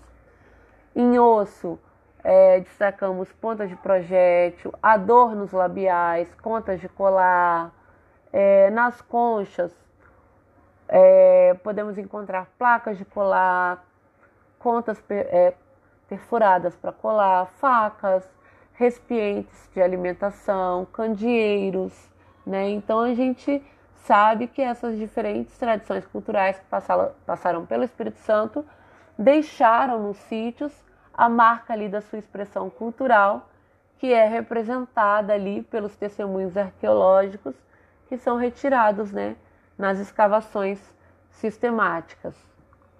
Em 0.98 1.18
osso, 1.18 1.78
é, 2.24 2.58
destacamos 2.60 3.30
pontas 3.32 3.68
de 3.68 3.76
projétil, 3.76 4.72
adornos 4.82 5.52
labiais, 5.52 6.34
contas 6.36 6.80
de 6.80 6.88
colar. 6.88 7.70
É, 8.32 8.70
nas 8.70 9.02
conchas, 9.02 9.76
é, 10.88 11.54
podemos 11.62 11.98
encontrar 11.98 12.48
placas 12.58 12.96
de 12.96 13.04
colar, 13.04 13.84
contas 14.58 14.98
é, 15.10 15.52
perfuradas 16.08 16.74
para 16.74 16.92
colar, 16.92 17.44
facas, 17.58 18.26
recipientes 18.72 19.68
de 19.74 19.82
alimentação, 19.82 20.86
candeeiros, 20.86 22.10
né? 22.46 22.70
Então 22.70 23.00
a 23.00 23.12
gente 23.12 23.62
sabe 23.96 24.46
que 24.46 24.62
essas 24.62 24.96
diferentes 24.96 25.58
tradições 25.58 26.06
culturais 26.06 26.58
que 26.58 26.64
passaram, 26.64 27.12
passaram 27.26 27.66
pelo 27.66 27.84
Espírito 27.84 28.18
Santo 28.20 28.64
deixaram 29.18 30.02
nos 30.02 30.16
sítios 30.16 30.85
a 31.16 31.28
marca 31.28 31.72
ali 31.72 31.88
da 31.88 32.00
sua 32.00 32.18
expressão 32.18 32.68
cultural, 32.68 33.48
que 33.98 34.12
é 34.12 34.26
representada 34.26 35.32
ali 35.32 35.62
pelos 35.62 35.96
testemunhos 35.96 36.56
arqueológicos 36.56 37.54
que 38.08 38.18
são 38.18 38.36
retirados, 38.36 39.10
né, 39.10 39.36
nas 39.78 39.98
escavações 39.98 40.78
sistemáticas, 41.30 42.34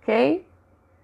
ok? 0.01 0.47